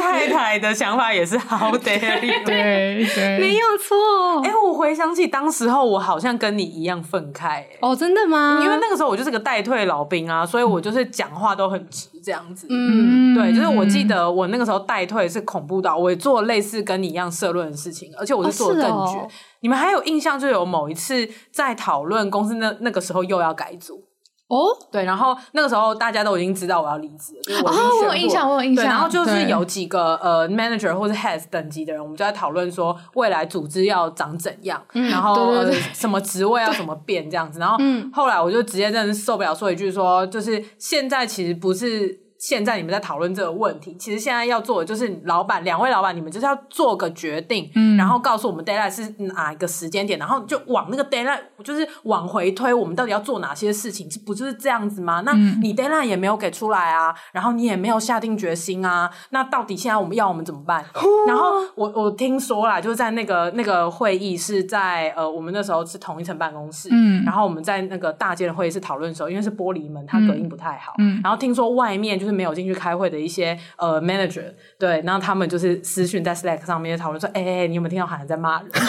[0.00, 2.44] 太太的想法也是 How dare you？
[2.44, 4.40] 对对，没有错。
[4.42, 7.78] 哎、欸，我回想起当时候，我好像跟你一样愤慨、欸。
[7.80, 8.60] 哦，真的吗？
[8.64, 12.66] 因为那个时候我就是个待退老兵啊，所以我就是讲话都很直这样子。
[12.70, 19.18] 嗯，对，就是我记得我那个时候待退是恐怖到，我也做类似跟你一样社论的事情，而且我是做的更绝。
[19.18, 19.28] 哦哦、
[19.60, 24.04] 你们还有印象，就有某一次在讨论公司那那个时候又要改组。
[24.50, 28.84] 哦，对，然后那个时候大家都已经知道我要离职了，就是我，哦，我有印象，我有印象。
[28.84, 37.60] 对，然后就是有几个呃 manager 或者 head 等级的人，我们就在讨论说未来组织要长怎样，嗯、然后什么职位要怎么变这样子。
[37.60, 37.78] 然后
[38.12, 42.20] 后来我就直接真的受不了，说一句说，就是现在其实不是。
[42.40, 55.20] 现在你们在讨论这个问题，其实现在要做的就是老板，两位老板，你们就是要做个决定，嗯，然后告诉我们 deadline 是哪一个时间点，然后就往那个 deadline 就是往回推，我们到底要做哪些事情，是不就是这样子吗？
[55.26, 60.82] 那你 deadline 也没有给出来啊，然后你也没有下定决心啊，那到底现在我们要我们怎么办？
[61.28, 72.29] 然后我我听说啦，就是在那个那个会议是在呃，我们那时候是同一层办公室，嗯，然后我们在那个大间的会议室讨论的时候，因为是玻璃门，它隔音不太好，嗯，然后听说外面就是。
[72.32, 74.44] 没有进去开会的一些呃 manager，
[74.78, 78.70] 对，然后他们就是私讯在 Slack 上面讨论说，哎、欸，你有没有听到好像在骂人？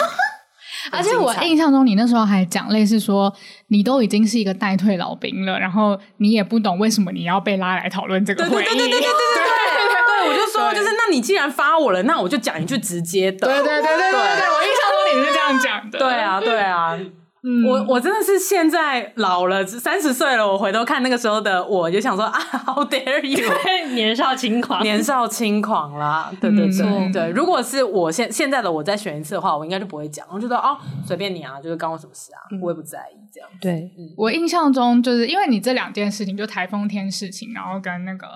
[0.90, 3.32] 而且我印象中，你那时候还讲类似说，
[3.68, 8.66] 你都已经是一个待退老兵了，然后你也不懂为什么你要被拉来讨论这个会议。
[8.66, 13.46] 对对对对对对 对，对，我就说，就是那你既然发我了，那我就讲一句直接的。
[13.46, 15.98] 对对对对对对，对，我印象中你是这样讲的。
[15.98, 16.98] 对啊，对啊。
[17.44, 23.94] 嗯、我我真的是现在老了，三十岁了，我回头看那个时候的我，就想说啊，How dare you！
[23.94, 27.30] 年少轻狂，年少轻狂啦，对对对、嗯、对。
[27.30, 33.48] 如果是我现现在的我再选一次的话，我应该就不会讲，我就说哦，随便你啊，就是关我什么事啊，嗯、我也不在意这样。
[33.60, 38.26] 对，嗯、我印象中就是因为你这两件事情，就台风天事情，然后跟那个。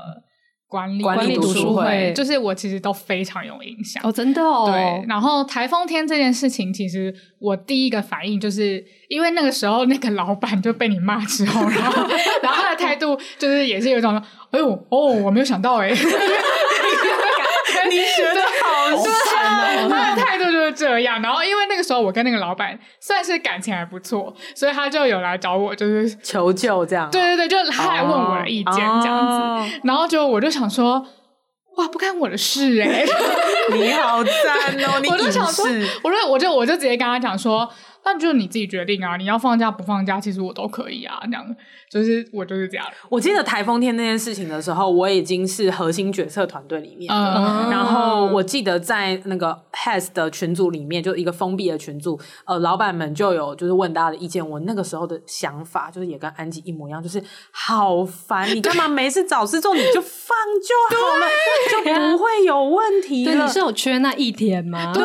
[0.69, 4.69] 管理管理读书会，就是我其实都非常有影响哦，真的哦。
[4.71, 12.03] 对，然后台风天这件事情，其实我第一个反应就是因为那个时候那个老板就被你骂之后，然后
[12.43, 15.91] 然后他的态度就是也是有一种，哎呦哦，我没有想到哎。
[17.89, 19.46] 你学的好深哦，
[19.89, 21.21] 他的态度就是这样。
[21.21, 27.11] 然后因为那个时候我跟那个老板算是感情还不错，所以他就有来找我，就是求救这样。
[27.11, 29.73] 对对对，就他来问我的意见这样子。
[29.73, 29.81] Oh.
[29.85, 31.07] 然后就我就想说，
[31.77, 33.07] 哇，不干我的事哎、欸！
[33.77, 34.33] 你好赞
[34.85, 35.65] 哦， 你我就想说，
[36.03, 37.71] 我就我就我就直接跟他讲说。
[38.09, 39.17] 那就是你自己决定啊！
[39.17, 41.19] 你要放假不放假，其实我都可以啊。
[41.25, 41.45] 这样
[41.97, 42.87] 就是我就是这样。
[43.09, 47.15] 我记得台风天那件事情的时候，我已经是核心决策团队里面的。
[47.15, 54.47] 嗯、然后我记得在那个 Has 的群组里面，就一个封闭的群组，呃，老板们就有就是问大家的意见。
[54.47, 61.27] 我那个时候的想法就是也跟安吉一模一样，就是好烦，你干嘛没事找事做，你就放就好了，
[61.73, 63.33] 就不会有问题了。
[63.33, 64.93] 对，你是有缺那一天吗？
[64.93, 65.03] 对，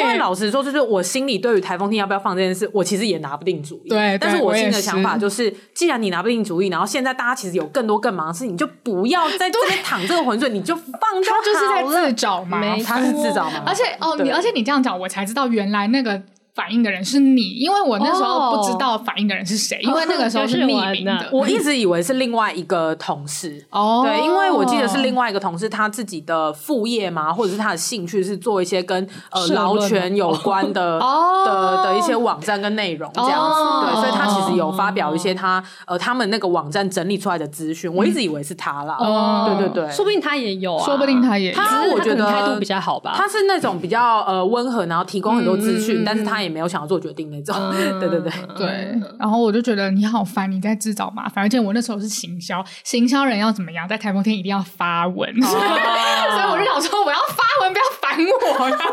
[0.00, 2.30] 因为老实说，就是我心里对于台风天要不要放。
[2.30, 11.42] 这件事我其实也拿不定主意，对，但是我新的想法就是，既然你拿不定主意，然后现在大家其实有更多更忙的事情，你就不要在这边躺这个浑水，你就放就好了。
[11.42, 13.62] 他就是在自找嘛，他是自找嘛。
[13.66, 16.22] 而且哦，你而且你这样讲，我才知道原来那个。
[16.60, 21.26] 反应的人是你，因为我那时候不知道反应的人是谁，oh, 因为那个时候是匿名的。
[21.32, 24.06] 我一直以为是另外一个同事 哦，oh.
[24.06, 31.46] 对，因为我记得是另外一个同事，他自己的副业嘛，或者是他的兴趣是做一些跟呃劳权有关的、oh.
[31.48, 33.84] 的的一些网站跟内容这样子，oh.
[33.86, 46.49] 对，所以他其实有发表一些他呃他们那个网站整理出来的资讯，我一直以为是他啦，哦、oh.，对对对，说不定他也有啊，说不定他也有，他我觉得态度比较好吧，他是那种比较呃温和，然后提供很多资讯，嗯、但是他也。
[46.50, 49.00] 没有想要做决定那种，嗯、 对对对对。
[49.18, 51.44] 然后我就觉得你好烦，你在自找麻烦。
[51.44, 58.30] 而且我那时候是行销，行销人要怎么样，在台风天一定要发文，哦、 所以我就想说，我要发文，不要烦我。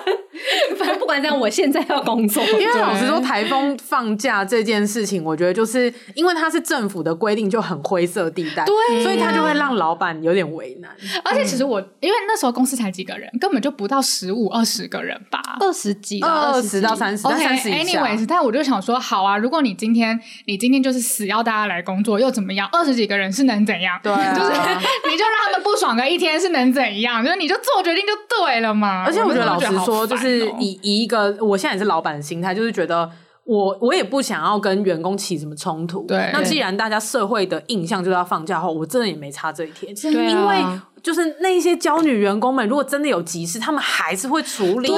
[0.77, 2.43] 反正不管怎样，我现在要工作。
[2.43, 10.91] 因为老实说，台风放假这件事情，我觉得就是因为它是政府的规定，就很灰色地带，对，所以它就会让老板有点为难。
[11.23, 17.27] 而且其实我，因为那时候公司才几个人，根本就不到十五二十个人吧，二十几，二十到三十。
[17.37, 22.67] Anyways，但我就想说，好啊，如果你今天你今天就是死要大家来工作，又怎么样？
[22.71, 23.99] 二十几个人是能怎样？
[24.03, 24.49] 对、啊，就是
[25.09, 27.23] 你就让他们不爽个一天是能怎样？
[27.23, 29.03] 就是你就做决定就对了嘛。
[29.05, 33.09] 而且我觉得老实说，就是以以一个我现在也是老板的心态，就是觉得
[33.45, 36.05] 我我也不想要跟员工起什么冲突。
[36.07, 40.79] 对，那既然大家社会的印象就是要放假后，我真的也没差这一天，对啊、因为。
[41.03, 44.97] 就是那些娇女员工们，如果真的有急事，他们还是会处理啊。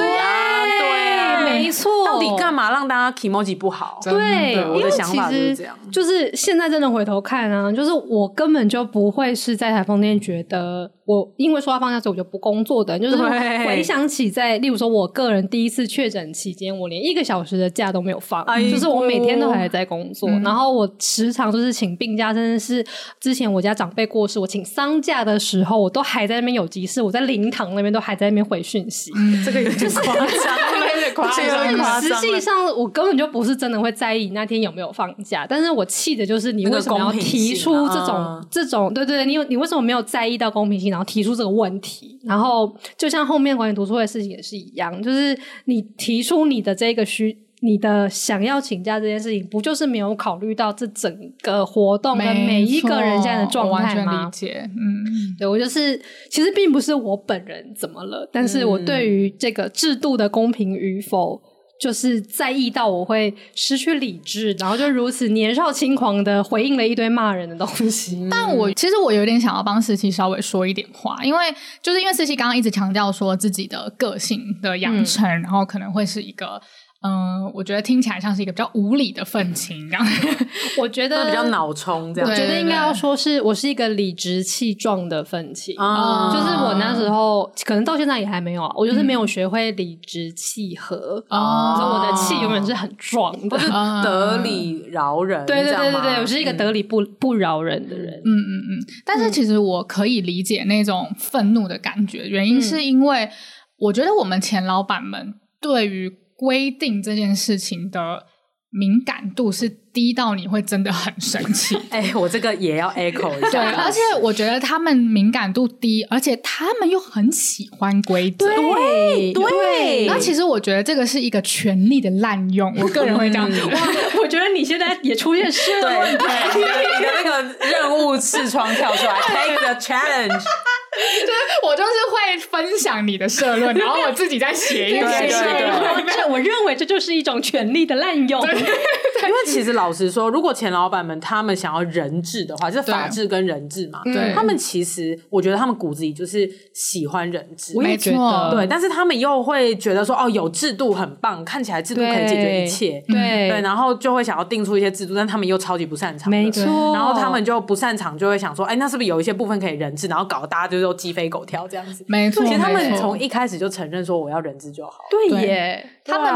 [1.52, 3.98] 没错，到底干嘛让大家 kimoji 不好？
[4.02, 5.76] 对，对，我的想法就是这样。
[5.90, 12.98] 就是现在真的回头看啊，就是我根本就不会是在台风天觉得我因为说要放假，所以我就不工作的。
[12.98, 22.86] 就是回想起在，例如说我个人第一次确诊期间，我连一个小时的假都没有放，哎、就是我每天都还在工作，嗯、然后我时常就是请病假，甚至是
[23.18, 29.10] 之前我家长辈过世，我请丧假的时候，我都还在那边有急事，我在灵堂那边都还在那边回讯息。
[29.16, 30.26] 嗯、这个有点夸张，有
[31.12, 32.00] 点夸张。
[32.00, 38.92] 实际上我根本就不是真的会在意那天有没有放假，但是我气的就是你为什么要提出这种、啊、这种？
[38.94, 42.18] 对对对，你你为什么没有在意到公平性，然后提出这个问题？
[42.24, 51.10] 然后就像后面管理读书会的事情也是一样，就是你提出你的这个需，你的想要请假这件事情，不就是没有考虑到这整
[51.42, 53.70] 个活动跟每一个人现在的状态吗？
[53.70, 56.00] 我完全理解，嗯，对，我就是
[56.30, 61.40] 其实并不是我本人怎么了，但是我对于这个制度的公平与否。
[61.80, 68.28] 就是在意到我会失去理智，然后就如此年少轻狂的回应了一堆骂人的东西。
[68.30, 71.46] 但我其实我有点想要帮思琪稍微说一点话，因为
[71.80, 76.60] 就是因为思琪刚刚一直强调说自己的个性的养成，嗯、然后可能会是一个。
[77.02, 80.06] 嗯，我觉得听起来像是一个比较无理的愤青，这样。
[80.76, 82.28] 我觉得比较脑冲，这样。
[82.28, 95.46] 我觉得应该要说是我是一个理直气壮的愤青，嗯、就是我那时候可能到现在也还没有啊，我就是没有学会理直气和，哦、嗯，所以我的气永远是很壮的，嗯、得理饶人。
[95.46, 98.12] 对对对对对，我是一个得理不不饶人的人。
[98.26, 98.86] 嗯嗯嗯。
[99.06, 103.30] 但是其实我可以理解那种愤怒的感觉，原因是因为
[103.78, 108.24] 我觉得我们前老板们对于规定这件事情的
[108.70, 111.76] 敏感度是低到你会真的很生气。
[111.90, 113.50] 哎、欸，我这个也要 echo 一下。
[113.50, 118.46] 对，而且我觉得他们敏感度低，而且他们又很喜欢规则。
[118.46, 120.06] 对对。
[120.06, 123.62] 那其实我觉得这个是一个权力的滥用，我个人会这样子。
[123.66, 123.72] 哇，
[124.22, 126.24] 我觉得你现在也出现社会问题，
[126.56, 130.42] 你的那个任务视窗跳出来， take the challenge。
[131.20, 136.04] 就是我就是会分享你的社论，然后我自己再写一篇社论。
[136.06, 138.40] 这我认为这就是一种权力的滥用。
[138.40, 144.00] 对，因为其实老实说，如果前老板们他们想要人治的话，就是法治跟人治嘛。
[144.04, 148.50] 对，他们其实我觉得他们骨子里就是喜欢人治，没错。
[148.50, 153.02] 对，但是他们又会觉得说，哦，有制度很棒，看起来制度可以解决一切。
[153.06, 156.28] 对对，然后就会想要定出一些制度，但他们又超级不擅长。
[156.28, 156.64] 没错。
[156.94, 160.08] 然后他们就不擅长，就会想说，哎，那是不是有一些部分可以人治？
[160.08, 160.79] 然后搞得大家就。
[160.80, 162.44] 都鸡飞狗跳这样子，没错。
[162.44, 164.98] 其实他们从一开始就承认说我要人质就好。
[165.10, 166.26] 对耶，他们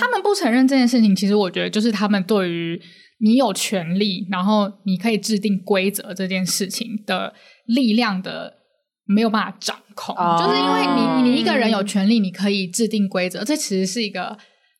[0.00, 2.80] 他们不承认这件事情，其实我觉得就是他们对于
[3.18, 7.32] 你有权利，然后你可以制定规则这件事情的
[7.66, 8.54] 力量的
[9.06, 14.36] 没有办法掌控，就是因为你你一个人有权利，你可以制定规则，这其实是一个。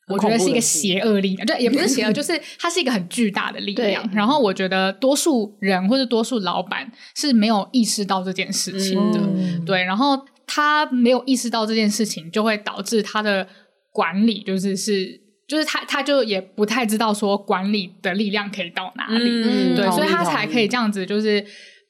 [0.09, 4.07] 我觉得是一个邪恶力量，对，也不是邪恶， 就是它是一个很巨大的力量。
[4.13, 9.85] 然后我觉得多数人或者多数老板是没有意识到这件事情的，嗯、对。
[9.85, 13.47] 然后他没有意识到这件事情，就会导致他的
[13.91, 21.47] 管理就是是，就是他他就也不太知道说管理的力量可以到哪里，嗯、对，所以他才可以这样子，就是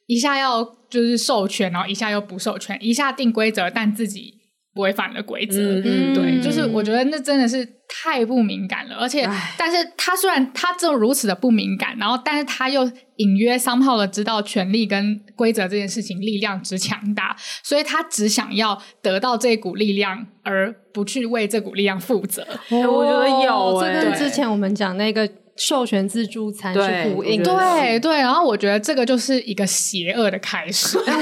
[0.07, 4.42] 一下要就是授权，然后一下又不授权，一下定规则，但自己。
[4.75, 22.43] 违反了规则，嗯、对，就是我觉得那真的是太不敏感了，而且，但是他虽然他这如此的不敏感，然后，但是他又隐约 somehow 的知道权力跟规则这件事情力量之强大，所以他只想要得到这股力量，而不去为这股力量负责。
[22.71, 30.99] 哦、我觉得有、欸，这跟之前我们讲那个授权自助餐是呼应，对对，然后我觉得这个就是一个邪恶的开始。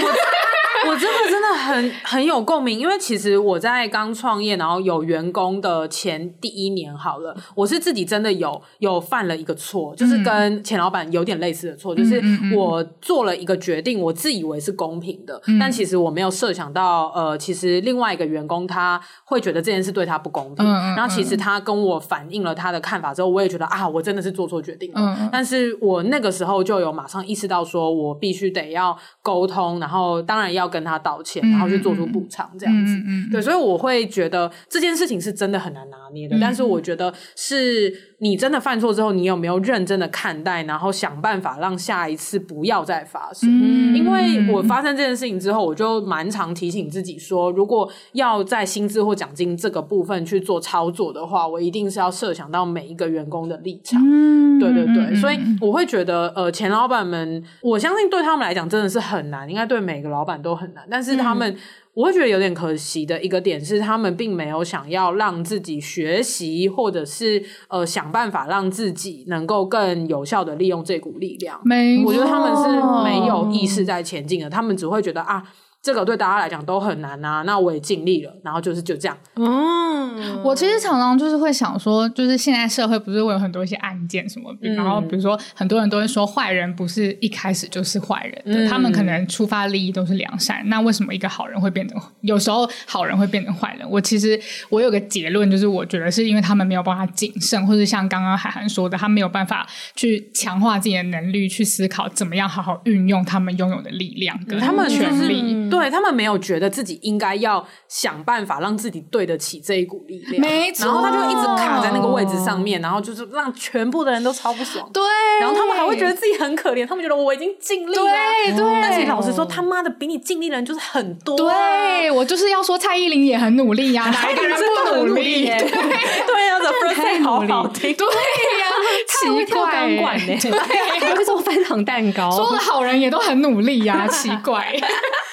[0.88, 12.22] 我真的真的很很有共鸣，因为其实我在刚创业，然后有员工的前第一年好了，我是自己真的有有犯了一个错，就是跟钱老板有点类似的错，就是
[12.56, 30.69] 我做了一个决定，我自以为是公平的，但其实我没有设想到，呃，其实另外一个员工他会觉得这件事对他不公平，然后其实他跟我反映了他的看法之后，我也觉得啊，我真的是做错决定了，但是我那个时候就有马上意识到，说我必须得要沟通，然后当然要。
[30.70, 36.36] 跟他道歉，然后去做出补偿，这样子，嗯嗯、对，所以我会觉得这件事情是真的很难拿捏的。
[36.36, 43.48] 嗯、但是我觉得是你真的犯错之后，你有没有认真的看待，然后想办法让下一次不要再发生？
[43.50, 54.00] 嗯、因为我发生这件事情之后，我就蛮常提醒自己说，如果要在薪资或奖金这个部分去做操作的话，我一定是要设想到每一个员工的立场。
[54.04, 60.60] 嗯、对对对，所以我会觉得，呃，前老板们，我相信对他们来讲真的是很难，应该对每个老板都。
[60.60, 61.56] 很难，但是他们，嗯、
[62.00, 71.60] 我会觉得有点可惜的一个点是，他们并没有想要让自己学习，或者是呃想办法让自己能够更有效的利用这股力量。
[71.62, 75.44] 没，我觉得他们是没有意识在前进的，他们只会觉得啊。
[75.82, 79.16] 这个对大家来讲都很难啊，那我也尽力了，然后就是就这样。
[79.36, 90.62] 嗯，我其实常常就是会想说，就是现在社会不是会有很多一些案件什么，嗯、然后比如说很多人都会说坏人不是一开始就是坏人的，嗯、他们可能出发利益都是良善。
[90.68, 93.90] 那为什么一个好人会变成有时候好人会变成坏人？
[93.90, 99.66] 我其实我有个结论，就是我觉得是因为他们没有办法谨慎，或者像刚刚海涵说的，他没有办法
[99.96, 105.40] 去强化自己的能力，去思考怎么样好好运用他们拥有的力量跟权力。
[105.54, 114.88] 嗯对，他们没有觉得自己应该要想办法让自己对得起这一股力量，没错，然后他就一直卡在那个位置上面，然后就是让全部的人都超不爽。
[114.92, 115.02] 对，
[115.40, 118.02] 然后他们还会觉得自己很可怜，他们觉得我已经尽力了。
[118.02, 121.36] 对对，但是老实说，他妈的比你尽力的人就是很多。
[121.36, 125.46] 对，我就是要说蔡依林也很努力呀， 哪一个人不努力？
[125.46, 127.94] 对对呀，The First 好好听。
[127.94, 128.66] 对呀，
[129.06, 132.30] 奇怪， 对，还会做翻糖蛋糕。
[132.30, 134.74] 说的好人也都很努力呀，奇怪。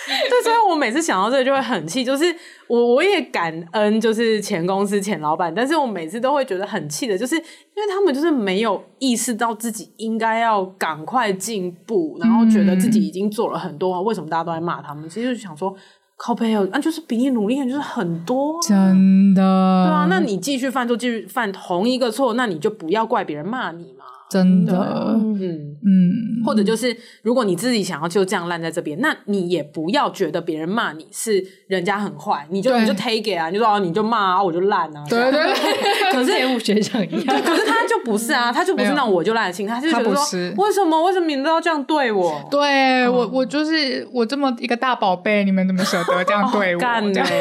[0.30, 2.26] 对，所以我每次想到这个就会很气，就是
[2.68, 15.10] 我我也感恩，就是前公司前老板，但是我每次都会觉得很气的，就是因为他们就是没有意识到自己应该要赶快进步，然后觉得自己已经做了很多，为什么大家都在骂他们？
[15.10, 15.76] 其实就想说，
[16.16, 19.42] 靠背哦，那就是比你努力的就是很多，真的，
[19.86, 24.06] 对啊，那你继续犯错，继续犯同一个错，那你就不要怪别人骂你嘛。
[24.30, 24.74] 真的，
[25.16, 25.78] 嗯。
[25.88, 35.42] 嗯，或者就是，如果你自己想要就这样烂在这边，那你也不要觉得别人骂你是人家很坏，你就你就 take it 啊，你就说哦，你就骂啊，我就烂啊，对对。
[36.12, 42.46] 可是业务学长一样， 可是他就不是啊，他就不是那种我就烂心，他就觉得说，为什么为什么你们都要这样对我？
[42.52, 46.80] 对我我就是我这么一个大宝贝，你们怎么舍得这样对我？
[46.80, 47.24] 干的。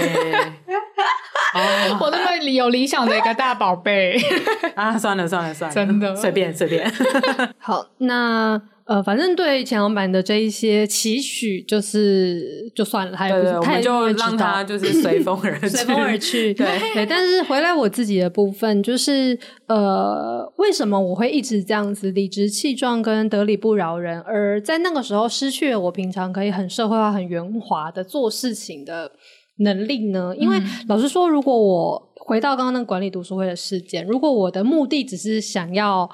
[1.99, 4.21] 我那么有理想的一个大宝贝。
[4.75, 4.97] 啊！
[4.99, 6.15] 算了算了算了，真的。
[6.15, 6.76] 随便随便。
[7.59, 16.55] 好，那呃，反正对前老板的这一些期许，就是就算了，还有我们就让他就是随风而 去，随风而去。
[16.55, 29.13] 对对，但是回来我自己的部分，就是呃，为什么我会一直这样子理直气壮跟得理不饶人，而在那个时候失去了我平常可以很社会化、很圆滑的做事情的。
[29.59, 30.35] 能力呢？
[30.37, 36.07] 因为老实说，如果我回到刚刚那个管理读书会的事件，如果我的目的只是想要，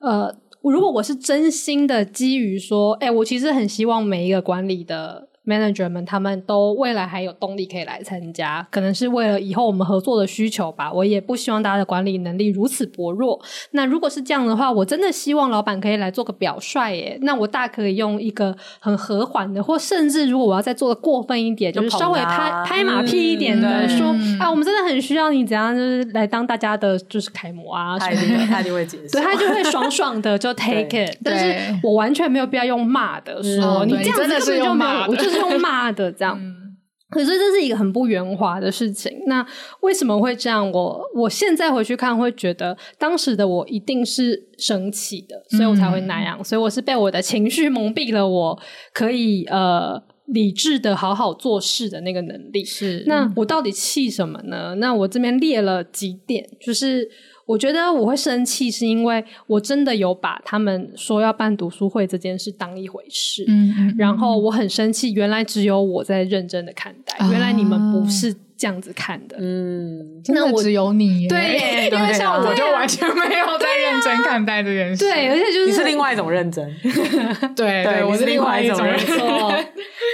[0.00, 5.28] 呃，如果我是真心的基于说，哎，我其实很希望每一个管理的。
[5.48, 10.92] Manager 们，他们都未来还有动力可以来参加，可能是为了以后我们合作的需求吧。
[10.92, 13.40] 我也不希望大家的管理能力如此薄弱。
[13.70, 17.18] 那如果是这样的话，我真的希望老板可以来做个表率耶。
[17.22, 28.46] 那我大可以用一个很和缓的，或甚至如果我要再做的过分一点，就，是稍微拍拍马屁一点的，嗯、说啊，我们真的很需要你怎样，就是来当大家的就是楷模啊什么的。
[28.46, 31.16] 他就会解释，对他就会爽爽的就 take it。
[31.24, 35.37] 但是我完全没有必要用骂的说，嗯、你这样子根本就没有，我就是。
[35.38, 36.76] 用骂的这样，嗯、
[37.10, 39.12] 可是这是一个很不圆滑的事情。
[39.26, 39.46] 那
[39.80, 40.70] 为什么会这样？
[40.70, 46.38] 我我现在回去看，会觉得当时的我一定是生气的，所以我才会那样。
[46.38, 48.60] 嗯、所以我是被我的情绪蒙蔽了，我
[48.92, 52.64] 可以呃理智的好好做事的那个能力。
[52.64, 54.74] 是，那我到底气什么呢？
[54.76, 57.08] 那我这边列了几点，就是。
[57.48, 76.68] 我觉得我会生气，是因为我真的有把他们说要办读书会这件事当一回事，嗯，嗯，然后我很生气，原来只有我在认真的看待，啊、原来你们不是这样子看的，嗯，真的只有你，对，因为像我就完全没有在认真看待这件事，对，而且就是你是另外一种认真，
[77.54, 79.16] 对对，我是另外一种认真。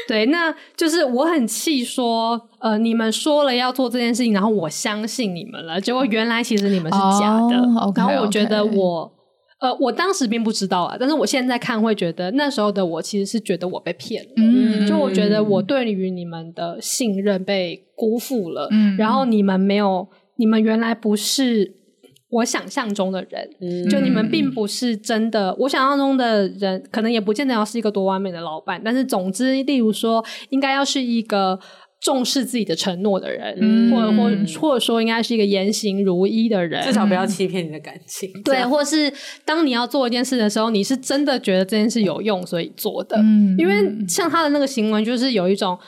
[0.07, 7.57] 对，那就是我很气，说呃，你们说了要做这件事情，然后我相信你们了，结果原来其实你们是假的。
[7.81, 9.11] Oh, okay, 然后我觉得我.
[9.61, 21.85] 呃，我当时并不知道啊，但是我现在看会觉得那时候的我其实是觉得我被骗了，嗯，就我觉得我对于你们的信任被辜负了，嗯，然后你们没有，你们原来不是。
[22.31, 25.55] 我想象中的人，嗯、就你们并不是真的。
[25.57, 31.57] 我想象中的人，可能也不见得要是一个多完美的老板，但是总之，例如说，应该要是一个
[32.01, 38.31] 重视自己的承诺的人，嗯、或者或或者说，应该是一个言行如一的人，至少不要欺骗你的感情。
[38.45, 39.13] 对，或是
[39.45, 43.17] 当你要做一件事的时候，你是真的觉得这件事有用，所以做的。
[43.19, 43.75] 嗯、因为
[44.07, 45.79] 像他的那个行为，就是有一种。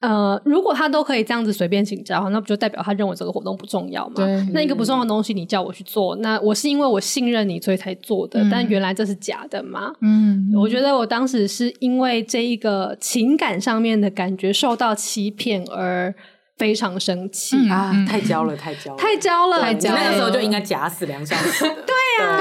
[0.00, 4.14] 呃，如果他都可以这样子随便请假的话，那不就代表他认为这个活动不重要吗？
[4.52, 8.42] 那一个不重要的东西，你叫我去做，那我是因为我信任你，所以才做的。
[8.42, 9.92] 嗯、但原来这是假的嘛？
[10.02, 16.14] 嗯，我觉得我当时是因为这一个情感上面的感觉受到欺骗而。
[16.58, 18.04] 非常生气、嗯、啊！
[18.08, 19.68] 太娇了，太娇了，太娇了！
[19.72, 21.64] 你那个时候就应该假死梁孝时。
[21.64, 22.40] 对啊，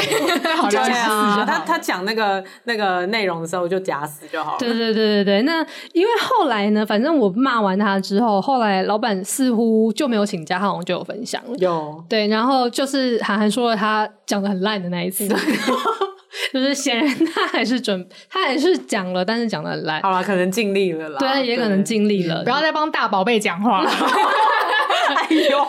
[0.55, 1.45] 好假死！
[1.45, 4.57] 他他讲那个那个内容的时候就假死就好了。
[4.57, 5.41] 对对对对对。
[5.41, 11.55] 那因为后来呢，反正我骂完他之后，后来老板似乎就没有请假，他好像就有分享了。
[11.57, 15.27] 有对，然后就是韩寒说了他讲的很烂的那一次。
[16.53, 20.01] 就是显然他还是准，他还是讲了，但是讲的很烂。
[20.01, 21.19] 好了，可能尽力了啦。
[21.19, 22.43] 对，也可能尽力了。
[22.43, 23.89] 不要再帮大宝贝讲话了。
[23.89, 25.65] 哎呦，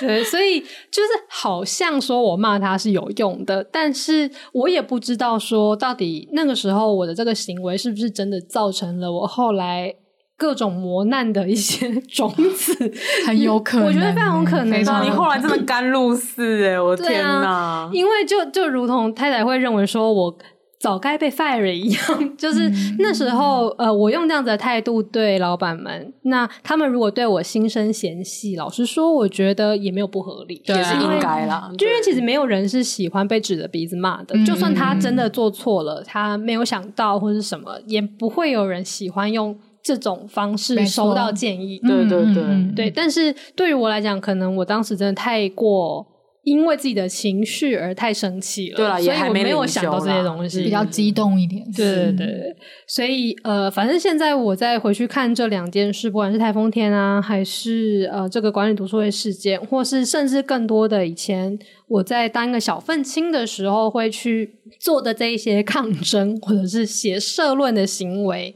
[0.00, 9.94] 对，所以就是好像说我骂他是有用的，但是我也不知道说到底那个时候我的这个行为是不是真的造成了我后来。
[10.40, 12.72] 各种磨难的一些种子，
[13.28, 14.80] 很有可能，我觉得非常有可能。
[15.04, 17.50] 你后来真的甘露寺哎，我的天哪！
[17.50, 20.34] 啊、因为就就如同太太会认为说我
[20.78, 22.00] 早该被 fire 一样，
[22.38, 31.70] 就是那时候、嗯、呃，我用这样子的态度对老板们，那他们如果对我心生嫌隙，老实说，我觉得也没有不合理，也是应该啦。
[31.78, 39.54] 因为其实没有人是喜欢被指着鼻子骂的，就算他真的做错了，他没有想到或是什么，也不会有人喜欢用。
[39.82, 42.72] 这种方式收到建议，对对对。
[42.74, 46.06] 对，但是对于我来讲，可能我当时真的太过
[46.42, 51.62] 因为自己的情绪而太生气了，对了，所以我没有想到这些东西，比较激动一点。
[51.76, 68.54] 对对对，所以呃，反正现在我再回去看这两件事，不管是台风天啊，还是呃这个管理读书会事件，或是甚至更多的以前我在当一个小愤青的时候会去做的这一些抗争，或者是写社论的行为。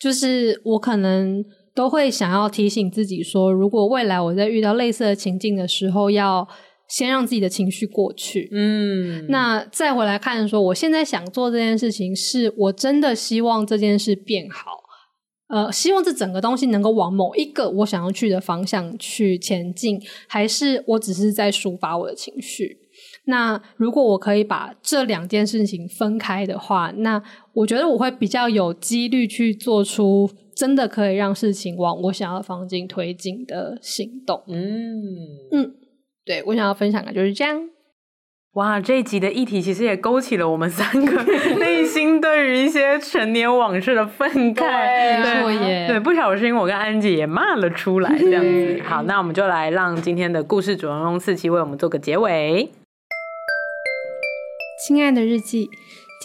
[0.00, 6.46] 就是我可能都会想要提醒自己说，如果未来我在遇到类似的情境的时候，要
[6.88, 8.48] 先让自己的情绪过去。
[8.52, 14.70] 嗯，那再回来看说，我现在想做这件事情，是我真的希望这件事变好，
[15.48, 22.78] 呃，希望这整个东西能够往某一个我想要去的方向去前进，还是我只是在抒发我的情绪？
[23.26, 27.20] 那如果我可以把这两件事情分开的话，那
[27.52, 34.42] 我觉得我会比较有几率去做出真的可以让事情往我想要的方向推进的行动。
[34.46, 35.02] 嗯
[35.50, 35.74] 嗯，
[36.26, 37.70] 对，我想要分享的就是这样。
[38.54, 41.22] 哇，这一集的议题其实也勾起了我们三个
[41.60, 45.22] 内心对于一些陈年往事的愤慨。
[45.22, 48.80] 对，对，不小心我跟安姐也骂了出来，这样子。
[48.88, 52.70] 好，那我们就来让今天的故事主人公四期为我们做个结尾。
[54.86, 55.70] 亲爱的日记，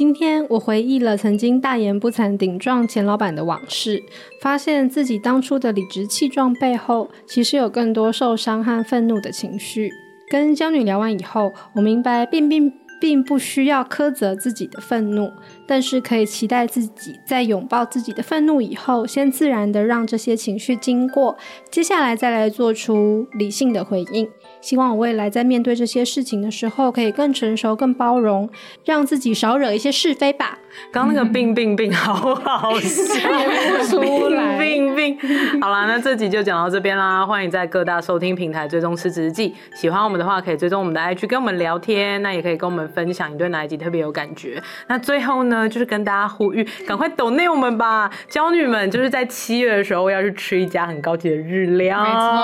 [0.02, 4.02] 今天我回忆了曾经大言不惭顶撞钱老板的往事，
[4.42, 9.92] 发现自己当初的理直气壮背后，其实有更多受伤和愤怒的情绪。
[10.32, 15.30] 跟骄女聊完以后，我明白并并并不需要苛责自己的愤怒，
[15.68, 21.38] 但是可以期待自己在拥抱自己的愤怒以后，先自然的让这些情绪经过，
[21.70, 24.28] 接下来再来做出理性的回应。
[24.62, 28.50] 希望我未来在面对这些事情的时候，可以更成熟、更包容，
[28.86, 30.60] 让自己少惹一些是非吧。
[30.92, 33.30] 刚刚那个病病病，好好笑，
[33.90, 35.62] 出来病病病。
[35.62, 37.26] 好啦，那这集就讲到这边啦。
[37.26, 39.56] 欢迎在各大收听平台追踪失职日记。
[39.74, 42.22] 喜欢我们的话，可以追踪我们的 IG 跟我们聊天。
[42.22, 44.62] 那也可以跟我们分享你对哪一集特别有感觉。
[44.88, 48.10] 那最后呢，就是跟大家呼吁，赶快抖内我们吧。
[48.28, 52.04] 娇女们就是在七月的时候要去吃一家很高级的日料，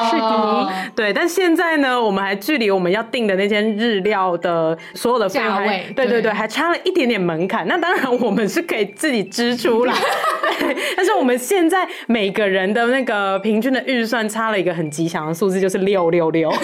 [0.10, 1.14] 是的，对。
[1.14, 7.68] 但现在呢，我们还距离我们要订的那间日料的所有的价位，对对对，对，还差了一点点门槛。
[7.68, 8.16] 那当然。
[8.20, 9.93] 我们是可以自己支出来，
[10.95, 16.49] 但是我们现在每个人的那个平均的预算差了一个很吉祥的数字，就是六六六，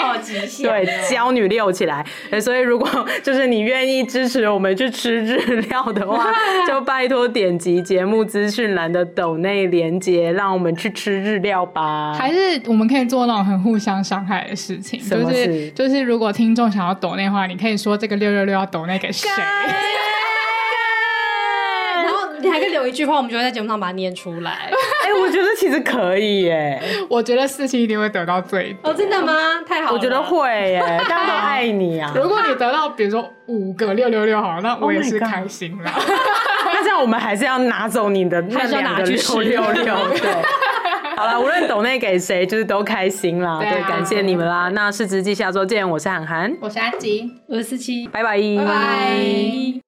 [0.00, 2.04] 好吉祥，对，娇女六起来。
[2.40, 2.88] 所以如果
[3.22, 6.32] 就是你愿意支持我们去吃日料的话，
[6.66, 12.14] 就拜托点击节目资讯栏的抖内连接，让我们去吃日料吧。
[12.14, 19.28] 还是我们可以做那种很互相伤害的事情，就是就是如果听众想要抖内的话，你可以说这个六六六要抖内给谁。
[22.40, 24.50] 你还可以留一句话，我们就会在节目上把它念出来。
[25.04, 26.80] 哎、欸，我觉得其实可以耶。
[27.08, 28.90] 我觉得四七一定会得到最多。
[28.90, 29.32] 哦，真的吗？
[29.66, 29.96] 太好了。
[29.96, 32.12] 我觉得会耶， 大家都爱你啊。
[32.14, 35.90] 如果你得到，比如说五个六六六，好，那我也是开心了。
[35.90, 36.04] Oh、
[36.74, 39.94] 那这样我们还是要拿走你的那两个六六六。
[40.18, 40.30] 对。
[41.16, 43.58] 好了，无论抖内给谁，就是都开心啦。
[43.58, 44.68] 对，啊、对，感谢你们啦。
[44.68, 49.80] 那失职日记下周见，我是韩寒，我是安吉，我是四七，拜拜，拜拜。